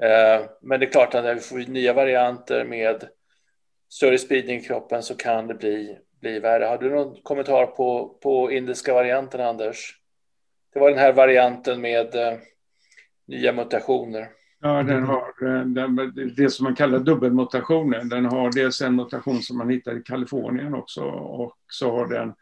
[0.02, 3.08] Eh, men det är klart att när vi får nya varianter med
[3.90, 6.64] större spridning i kroppen så kan det bli, bli värre.
[6.64, 9.94] Har du någon kommentar på, på indiska varianten, Anders?
[10.72, 12.38] Det var den här varianten med eh,
[13.26, 14.28] nya mutationer.
[14.60, 18.08] Ja, den har eh, den, det som man kallar dubbelmutationen.
[18.08, 22.34] Den har dels en mutation som man hittar i Kalifornien också och så har den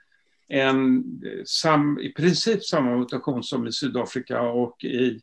[0.49, 1.05] en
[1.45, 5.21] sam, i princip samma mutation som i Sydafrika och i,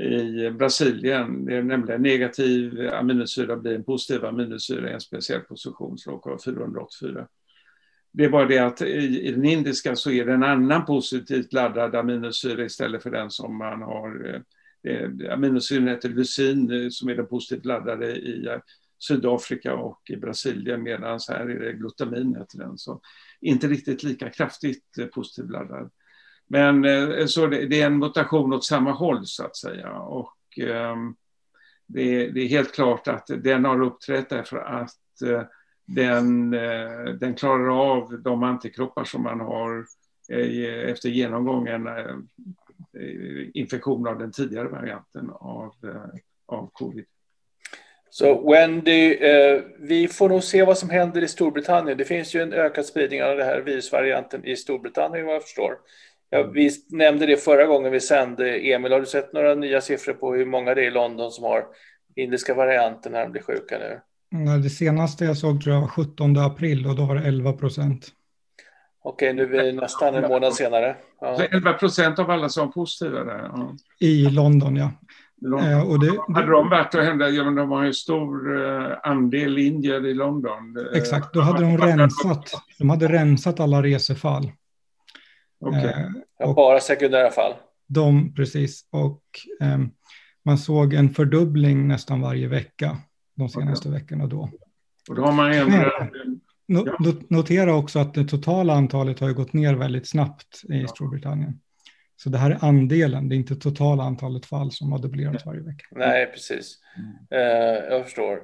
[0.00, 1.44] i Brasilien.
[1.44, 6.44] Det är nämligen negativ aminosyra blir en positiv aminosyra i en speciell position, slok råkar
[6.44, 7.26] 484.
[8.12, 11.52] Det är bara det att i, i, den indiska så är det en annan positivt
[11.52, 14.26] laddad aminosyra istället för den som man har.
[14.84, 18.58] Eh, eh aminosyran heter lysin eh, som är den positivt laddade i eh,
[18.98, 22.78] Sydafrika och i Brasilien medan här är det glutamin heter den.
[22.78, 23.00] Så
[23.40, 25.90] inte riktigt lika kraftigt eh, positivt laddad.
[26.46, 29.92] Men eh, så det, det, är en mutation åt samma håll så att säga.
[29.92, 31.16] Och ehm,
[31.86, 35.42] det, det, är helt klart att den har uppträtt därför att eh,
[35.86, 36.50] den,
[37.20, 39.86] den klarar av de antikroppar som man har
[40.86, 41.88] efter genomgången
[43.54, 45.74] infektion av den tidigare varianten av,
[46.46, 47.04] av covid.
[48.10, 49.18] Så Wendy,
[49.78, 51.98] vi får nog se vad som händer i Storbritannien.
[51.98, 55.74] Det finns ju en ökad spridning av den här virusvarianten i Storbritannien vad jag förstår.
[56.30, 58.58] Ja, vi nämnde det förra gången vi sände.
[58.58, 61.44] Emil, har du sett några nya siffror på hur många det är i London som
[61.44, 61.64] har
[62.16, 64.00] indiska varianten när de blir sjuka nu?
[64.62, 68.08] Det senaste jag såg tror jag var 17 april och då var det 11 procent.
[69.02, 70.96] Okej, nu är vi nästan en månad senare.
[71.20, 71.42] Ja.
[71.50, 73.38] 11 procent av alla som positiva där?
[73.38, 73.76] Ja.
[74.00, 74.90] I London, ja.
[75.40, 75.70] London.
[75.70, 78.96] Eh, och det, hade de varit och hända, ja, men de har ju stor eh,
[79.02, 80.76] andel indier i London.
[80.94, 84.52] Exakt, då hade de rensat, de hade rensat alla resefall.
[85.60, 85.84] Okay.
[85.84, 86.06] Eh,
[86.38, 87.52] ja, bara sekundära fall.
[87.86, 89.22] De, precis, och
[89.60, 89.78] eh,
[90.44, 92.96] man såg en fördubbling nästan varje vecka
[93.36, 94.00] de senaste okay.
[94.00, 94.50] veckorna då.
[95.08, 95.92] Och då har man ändrat...
[96.70, 96.84] Ja.
[97.28, 101.60] Notera också att det totala antalet har gått ner väldigt snabbt i Storbritannien.
[102.20, 105.60] Så det här är andelen, det är inte totala antalet fall som har dubblerats varje
[105.60, 105.86] vecka.
[105.90, 106.78] Nej, precis.
[106.96, 107.42] Mm.
[107.42, 108.42] Uh, jag förstår.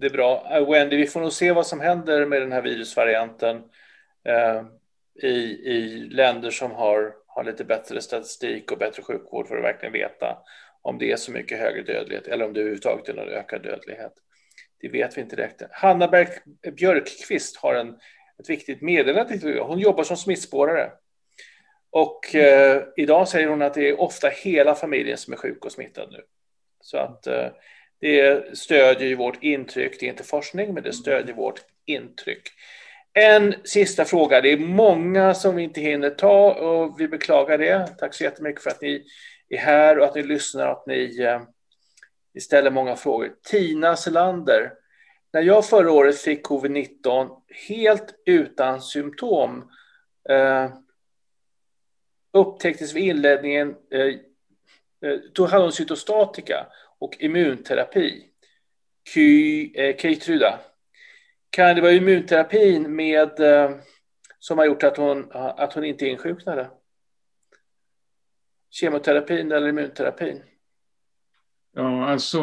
[0.00, 0.58] Det är bra.
[0.58, 4.62] Uh, Wendy, vi får nog se vad som händer med den här virusvarianten uh,
[5.22, 5.34] i,
[5.72, 10.38] i länder som har, har lite bättre statistik och bättre sjukvård för att verkligen veta
[10.82, 14.12] om det är så mycket högre dödlighet eller om det överhuvudtaget är någon ökad dödlighet.
[14.80, 15.62] Det vet vi inte direkt.
[15.70, 16.28] Hanna Berg
[16.76, 17.88] Björkqvist har en,
[18.38, 19.60] ett viktigt meddelande.
[19.60, 20.90] Hon jobbar som smittspårare.
[21.94, 25.72] Och eh, idag säger hon att det är ofta hela familjen som är sjuk och
[25.72, 26.20] smittad nu.
[26.80, 27.46] Så att eh,
[28.00, 30.00] det stödjer ju vårt intryck.
[30.00, 32.42] Det är inte forskning, men det stödjer vårt intryck.
[33.12, 34.40] En sista fråga.
[34.40, 37.86] Det är många som vi inte hinner ta och vi beklagar det.
[37.98, 39.04] Tack så jättemycket för att ni
[39.48, 41.42] är här och att ni lyssnar och att ni, eh,
[42.34, 43.32] ni ställer många frågor.
[43.50, 44.72] Tina Selander,
[45.32, 47.28] när jag förra året fick covid-19
[47.68, 49.70] helt utan symptom
[50.28, 50.68] eh,
[52.34, 54.06] upptäcktes vid inledningen, eh,
[55.10, 56.66] eh, hade hon cytostatika
[56.98, 58.24] och immunterapi.
[59.14, 60.60] Ky, eh, Keytruda.
[61.50, 63.70] Kan det vara immunterapin med, eh,
[64.38, 66.70] som har gjort att hon, att hon inte insjuknade?
[68.74, 70.42] kemoterapin eller immunterapin?
[71.74, 72.40] Ja, alltså...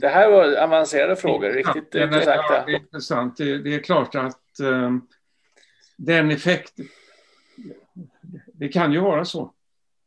[0.00, 2.54] Det här var avancerade frågor, riktigt ja, intressanta.
[2.54, 3.36] Ja, det är intressant.
[3.36, 5.08] Det, det är klart att um,
[5.96, 6.88] den effekten...
[8.58, 9.52] Det kan ju vara så.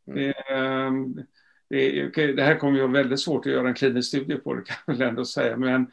[0.08, 0.18] Mm.
[0.18, 1.26] Det, um,
[1.70, 4.62] det, det här kommer ju vara väldigt svårt att göra en klinisk studie på, det
[4.62, 5.58] kan jag väl ändå säga.
[5.58, 5.91] Men,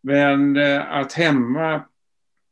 [0.00, 1.84] men eh, att hämma,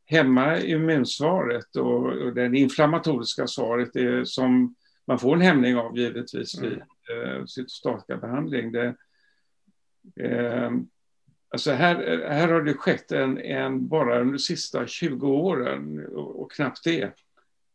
[0.05, 4.75] hämma immunsvaret och, och det inflammatoriska svaret är som
[5.07, 6.81] man får en hämning av givetvis vid
[7.11, 7.37] mm.
[7.37, 8.71] eh, cytostatikabehandling.
[8.71, 8.95] Det,
[10.19, 10.71] eh,
[11.49, 16.41] alltså här, här har det skett en, en, bara under de sista 20 åren och,
[16.41, 17.11] och knappt det,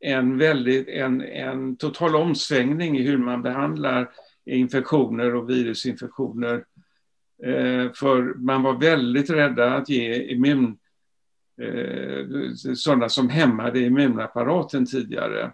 [0.03, 4.11] en, väldigt, en, en total omsvängning i hur man behandlar
[4.47, 6.65] infektioner och virusinfektioner.
[7.43, 10.79] Eh, för man var väldigt rädda att ge immun,
[11.63, 12.25] eh,
[12.75, 15.53] sådana som hämmade immunapparaten tidigare.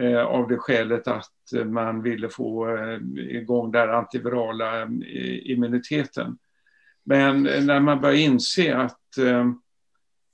[0.00, 1.32] Eh, av det skälet att
[1.66, 6.38] man ville få eh, igång den antivirala eh, immuniteten.
[7.04, 9.50] Men när man började inse att, eh,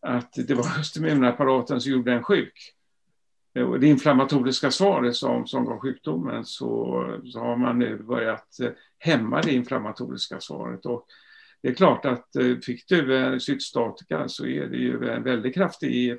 [0.01, 2.76] att det var just immunapparaten som gjorde en sjuk,
[3.57, 8.71] Eh, det inflammatoriska svaret som, som gav sjukdomen så, så har man nu börjat eh,
[8.99, 10.87] hämma det inflammatoriska svaret.
[10.87, 11.07] Och
[11.63, 16.19] det är klart att eh, fick du cytostatika så är det ju en väldigt kraftig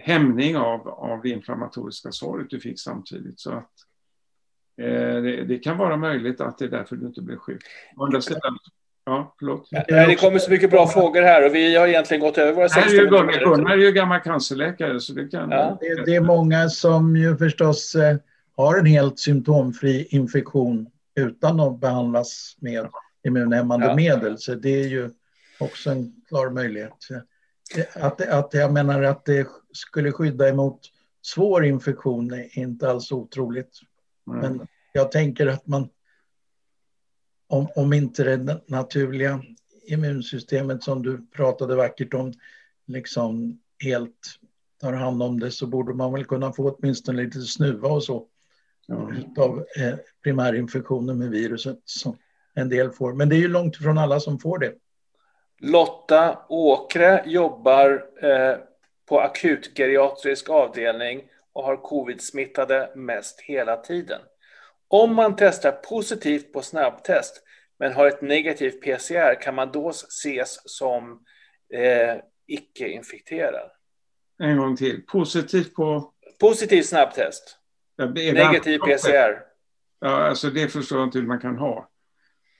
[0.00, 3.40] hämning av, av det inflammatoriska svaret du fick samtidigt.
[3.40, 3.72] Så att,
[4.80, 7.62] eh, det, det, kan vara möjligt att det är därför du inte blev sjuk.
[7.96, 8.58] Å sidan
[9.08, 9.68] Ja, förlåt.
[9.88, 13.26] det kommer så mycket bra frågor här och vi har egentligen gått över våra 16
[13.26, 13.44] minuter.
[13.44, 15.50] Gunnar är ju gammal cancerläkare så det kan...
[15.50, 15.78] Ja.
[15.80, 18.16] Det, det, är många som ju förstås eh,
[18.56, 20.86] har en helt symptomfri infektion
[21.16, 22.88] utan att behandlas med
[23.26, 23.94] immunhämmande ja.
[23.94, 24.38] medel.
[24.38, 25.10] Så det är ju
[25.58, 27.08] också en klar möjlighet.
[27.94, 30.80] Att, att jag menar att det skulle skydda emot
[31.22, 33.80] svår infektion är inte alls otroligt.
[34.30, 34.40] Mm.
[34.40, 35.88] Men jag tänker att man
[37.48, 39.42] om, om inte det naturliga
[39.86, 42.32] immunsystemet som du pratade vackert om
[42.86, 44.38] liksom helt
[44.80, 48.26] tar hand om det så borde man väl kunna få åtminstone lite snuva och så
[48.86, 49.10] ja.
[49.44, 52.16] av eh, primärinfektioner med viruset som
[52.54, 53.12] en del får.
[53.12, 54.74] Men det är ju långt ifrån alla som får det.
[55.60, 58.56] Lotta Åkre jobbar eh,
[59.08, 61.22] på akutgeriatrisk avdelning
[61.52, 64.20] och har covid-smittade mest hela tiden.
[64.88, 67.42] Om man testar positivt på snabbtest
[67.78, 71.10] men har ett negativt PCR kan man då ses som
[71.74, 72.16] eh,
[72.46, 73.70] icke-infekterad.
[74.38, 75.02] En gång till.
[75.06, 76.12] Positivt på?
[76.40, 77.56] Positiv snabbtest.
[77.96, 79.42] Ja, Negativ PCR.
[80.00, 81.88] Ja, alltså det förstår jag inte hur man kan ha.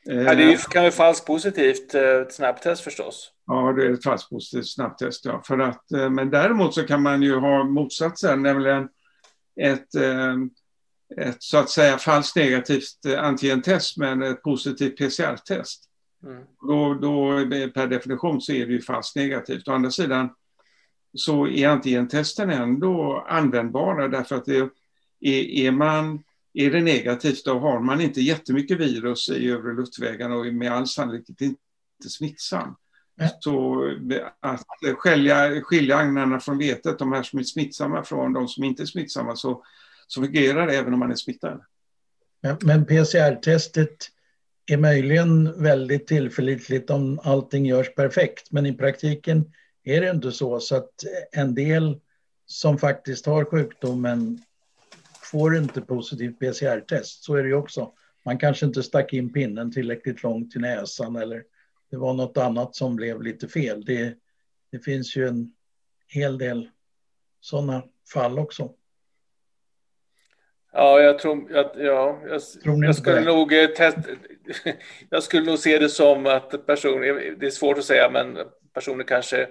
[0.04, 3.32] Ja, det eh, kan vara falskt positivt eh, snabbtest förstås.
[3.46, 5.24] Ja, det är ett falskt positivt snabbtest.
[5.24, 5.42] Ja.
[5.46, 8.88] För att, eh, men däremot så kan man ju ha motsatsen, nämligen
[9.60, 9.94] ett
[11.16, 15.84] ett så att säga falskt negativt eh, antigentest men ett positivt PCR-test.
[16.26, 16.42] Mm.
[16.60, 17.30] Då, då
[17.74, 19.68] per definition så är det ju falskt negativt.
[19.68, 20.30] Å andra sidan
[21.14, 24.70] så är antigentesten ändå användbara därför att det är,
[25.66, 26.22] är man
[26.54, 30.72] är det negativt då har man inte jättemycket virus i övre luftvägarna och är med
[30.72, 32.76] all sannolikhet inte smittsam.
[33.20, 33.30] Mm.
[33.40, 33.84] Så
[34.40, 34.64] att
[34.96, 38.86] skilja, skilja agnarna från vetet, de här som är smittsamma från de som inte är
[38.86, 39.64] smittsamma, så
[40.08, 41.64] så fungerar det även om man är smittad.
[42.60, 43.96] Men PCR-testet
[44.66, 49.52] är möjligen väldigt tillförlitligt om allting görs perfekt, men i praktiken
[49.84, 50.60] är det inte så.
[50.60, 50.90] Så att
[51.32, 52.00] en del
[52.46, 54.42] som faktiskt har sjukdomen
[55.32, 57.24] får inte positivt PCR-test.
[57.24, 57.92] Så är det ju också.
[58.24, 61.44] Man kanske inte stack in pinnen tillräckligt långt i näsan eller
[61.90, 63.84] det var något annat som blev lite fel.
[63.84, 64.14] Det,
[64.72, 65.52] det finns ju en
[66.08, 66.68] hel del
[67.40, 67.82] sådana
[68.12, 68.74] fall också.
[70.72, 73.98] Ja, jag tror, ja, ja jag, jag skulle nog eh, test,
[75.10, 78.38] jag skulle nog se det som att personer, det är svårt att säga, men
[78.74, 79.48] personer kanske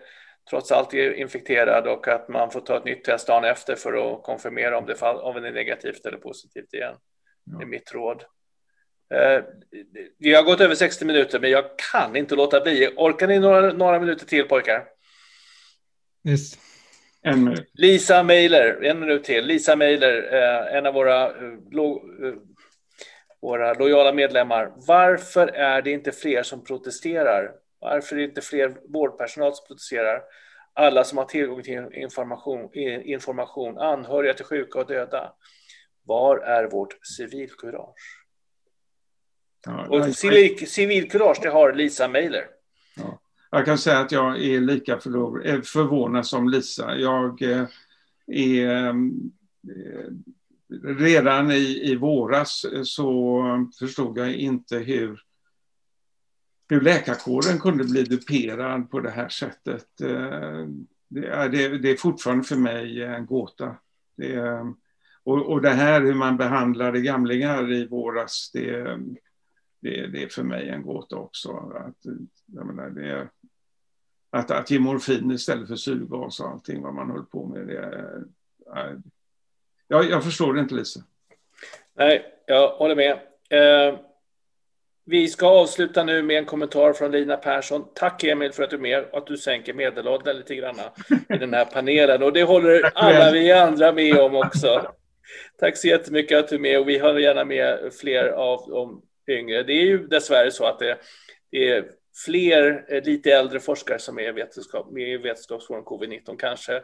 [0.49, 3.93] trots allt är infekterad och att man får ta ett nytt test dagen efter för
[3.93, 6.95] att konfirmera om det, om det är negativt eller positivt igen.
[7.43, 7.57] Ja.
[7.57, 8.23] Det är mitt råd.
[9.13, 9.43] Eh,
[10.17, 12.93] vi har gått över 60 minuter, men jag kan inte låta bli.
[12.97, 14.83] Orkar ni några, några minuter till pojkar?
[16.27, 16.66] Yes.
[17.27, 17.69] En minut.
[17.73, 19.45] Lisa Meiler, en minut till.
[19.45, 22.33] Lisa Meiler, eh, en av våra, eh, lo, eh,
[23.41, 24.73] våra lojala medlemmar.
[24.75, 27.51] Varför är det inte fler som protesterar?
[27.79, 30.21] Varför är det inte fler vårdpersonal som protesterar?
[30.73, 32.69] Alla som har tillgång till information,
[33.03, 35.33] information anhöriga till sjuka och döda.
[36.03, 38.23] Var är vårt civilkurage?
[39.65, 42.45] Ja, och civil, civilkurage, det har Lisa Meiler.
[42.95, 43.19] Ja.
[43.49, 46.97] Jag kan säga att jag är lika eh, förvånad som Lisa.
[46.97, 47.65] Jag eh,
[48.27, 48.93] är eh,
[50.83, 53.43] redan i, i våras så
[53.79, 55.21] förstod jag inte hur,
[56.69, 59.85] hur läkarkåren kunde bli duperad på det här sättet.
[61.09, 63.75] Det är, det är fortfarande för mig en gåta.
[64.17, 64.73] Det är,
[65.23, 68.99] och, och det här hur man behandlade gamlingar i våras, det,
[69.89, 71.51] det, det är för mig en gåta också.
[71.51, 72.05] Att,
[72.65, 73.29] menar, det,
[74.29, 77.67] att, att ge morfin istället för syrgas och allting vad man höll på med.
[77.67, 78.23] Det,
[79.87, 80.99] jag, jag förstår det inte Lisa.
[81.95, 83.11] Nej, jag håller med.
[83.49, 83.99] Eh,
[85.05, 87.85] vi ska avsluta nu med en kommentar från Lina Persson.
[87.95, 90.75] Tack Emil för att du är med och att du sänker medelåldern lite grann
[91.29, 92.23] i den här panelen.
[92.23, 94.91] Och det håller alla vi andra med om också.
[95.59, 99.01] Tack så jättemycket att du är med och vi har gärna med fler av de
[99.33, 99.63] yngre.
[99.63, 100.97] Det är ju dessvärre så att det,
[101.51, 101.85] det är
[102.25, 106.83] fler eh, lite äldre forskare som är vetenskap, med i Vetenskapsforum covid-19 kanske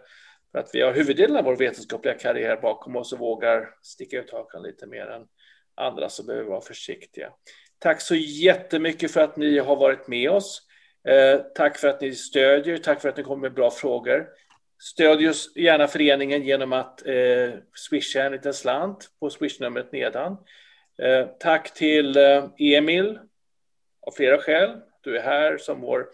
[0.54, 4.32] för att vi har huvuddelen av vår vetenskapliga karriär bakom oss och vågar sticka ut
[4.32, 5.22] hakan lite mer än
[5.76, 7.30] andra som behöver vara försiktiga.
[7.80, 10.62] Tack så jättemycket för att ni har varit med oss.
[11.08, 14.28] Eh, tack för att ni stödjer, tack för att ni kommer med bra frågor.
[14.82, 15.22] Stöd
[15.56, 20.38] gärna föreningen genom att eh, swisha en liten slant på swishnumret nedan.
[21.02, 23.20] Eh, tack till eh, Emil
[24.08, 24.70] av flera skäl.
[25.02, 26.06] Du är här som vår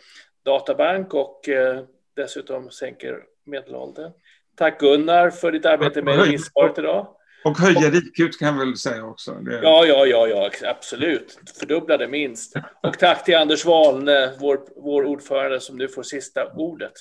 [0.45, 1.83] databank och eh,
[2.15, 4.11] dessutom sänker medelåldern.
[4.57, 7.15] Tack Gunnar för ditt arbete med remissvaret idag.
[7.45, 9.31] Och höja riket kan jag väl säga också.
[9.31, 9.59] Det...
[9.63, 11.39] Ja, ja, ja, ja, absolut.
[11.59, 12.55] Fördubblade minst.
[12.83, 16.93] Och tack till Anders Wahlne, vår, vår ordförande, som nu får sista ordet.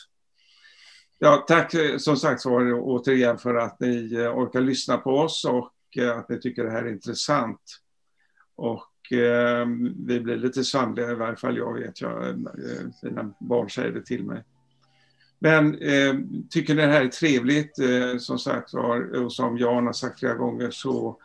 [1.18, 6.18] Ja, tack som sagt var återigen för att ni orkar lyssna på oss och Eh,
[6.18, 7.60] att ni tycker det här är intressant.
[8.56, 9.66] Och eh,
[10.06, 12.36] vi blir lite sömniga i varje fall jag vet, jag, eh,
[13.02, 14.44] mina barn säger det till mig.
[15.38, 16.14] Men eh,
[16.50, 20.18] tycker ni det här är trevligt, eh, som sagt var, och som Jan har sagt
[20.18, 21.18] flera gånger, så,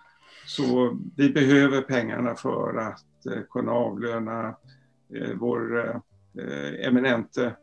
[0.48, 4.56] så vi behöver pengarna för att eh, kunna avlöna
[5.16, 5.80] eh, vår
[6.40, 7.56] eh, eminente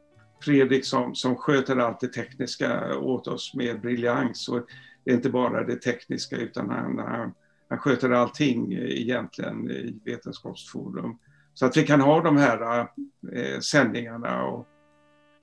[0.45, 4.49] Fredrik som, som sköter allt det tekniska åt oss med briljans.
[4.49, 4.67] Och
[5.05, 7.33] det är inte bara det tekniska utan han, han,
[7.69, 11.19] han sköter allting egentligen i Vetenskapsforum.
[11.55, 12.87] Så att vi kan ha de här
[13.33, 14.67] eh, sändningarna och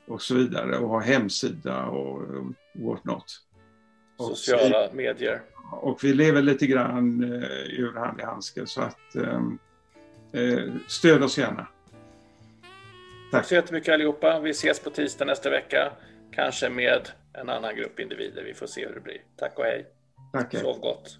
[0.07, 2.21] och så vidare och ha hemsida och
[2.73, 3.41] what not.
[4.17, 5.41] Sociala medier.
[5.71, 9.59] Och vi lever lite grann eh, ur hand i handske så att ehm,
[10.31, 11.55] eh, stöd oss gärna.
[11.55, 11.71] Tack.
[13.31, 14.39] Tack så jättemycket allihopa.
[14.39, 15.91] Vi ses på tisdag nästa vecka.
[16.31, 18.43] Kanske med en annan grupp individer.
[18.43, 19.21] Vi får se hur det blir.
[19.37, 19.85] Tack och hej.
[20.33, 20.57] Tack.
[20.57, 21.19] Sov gott.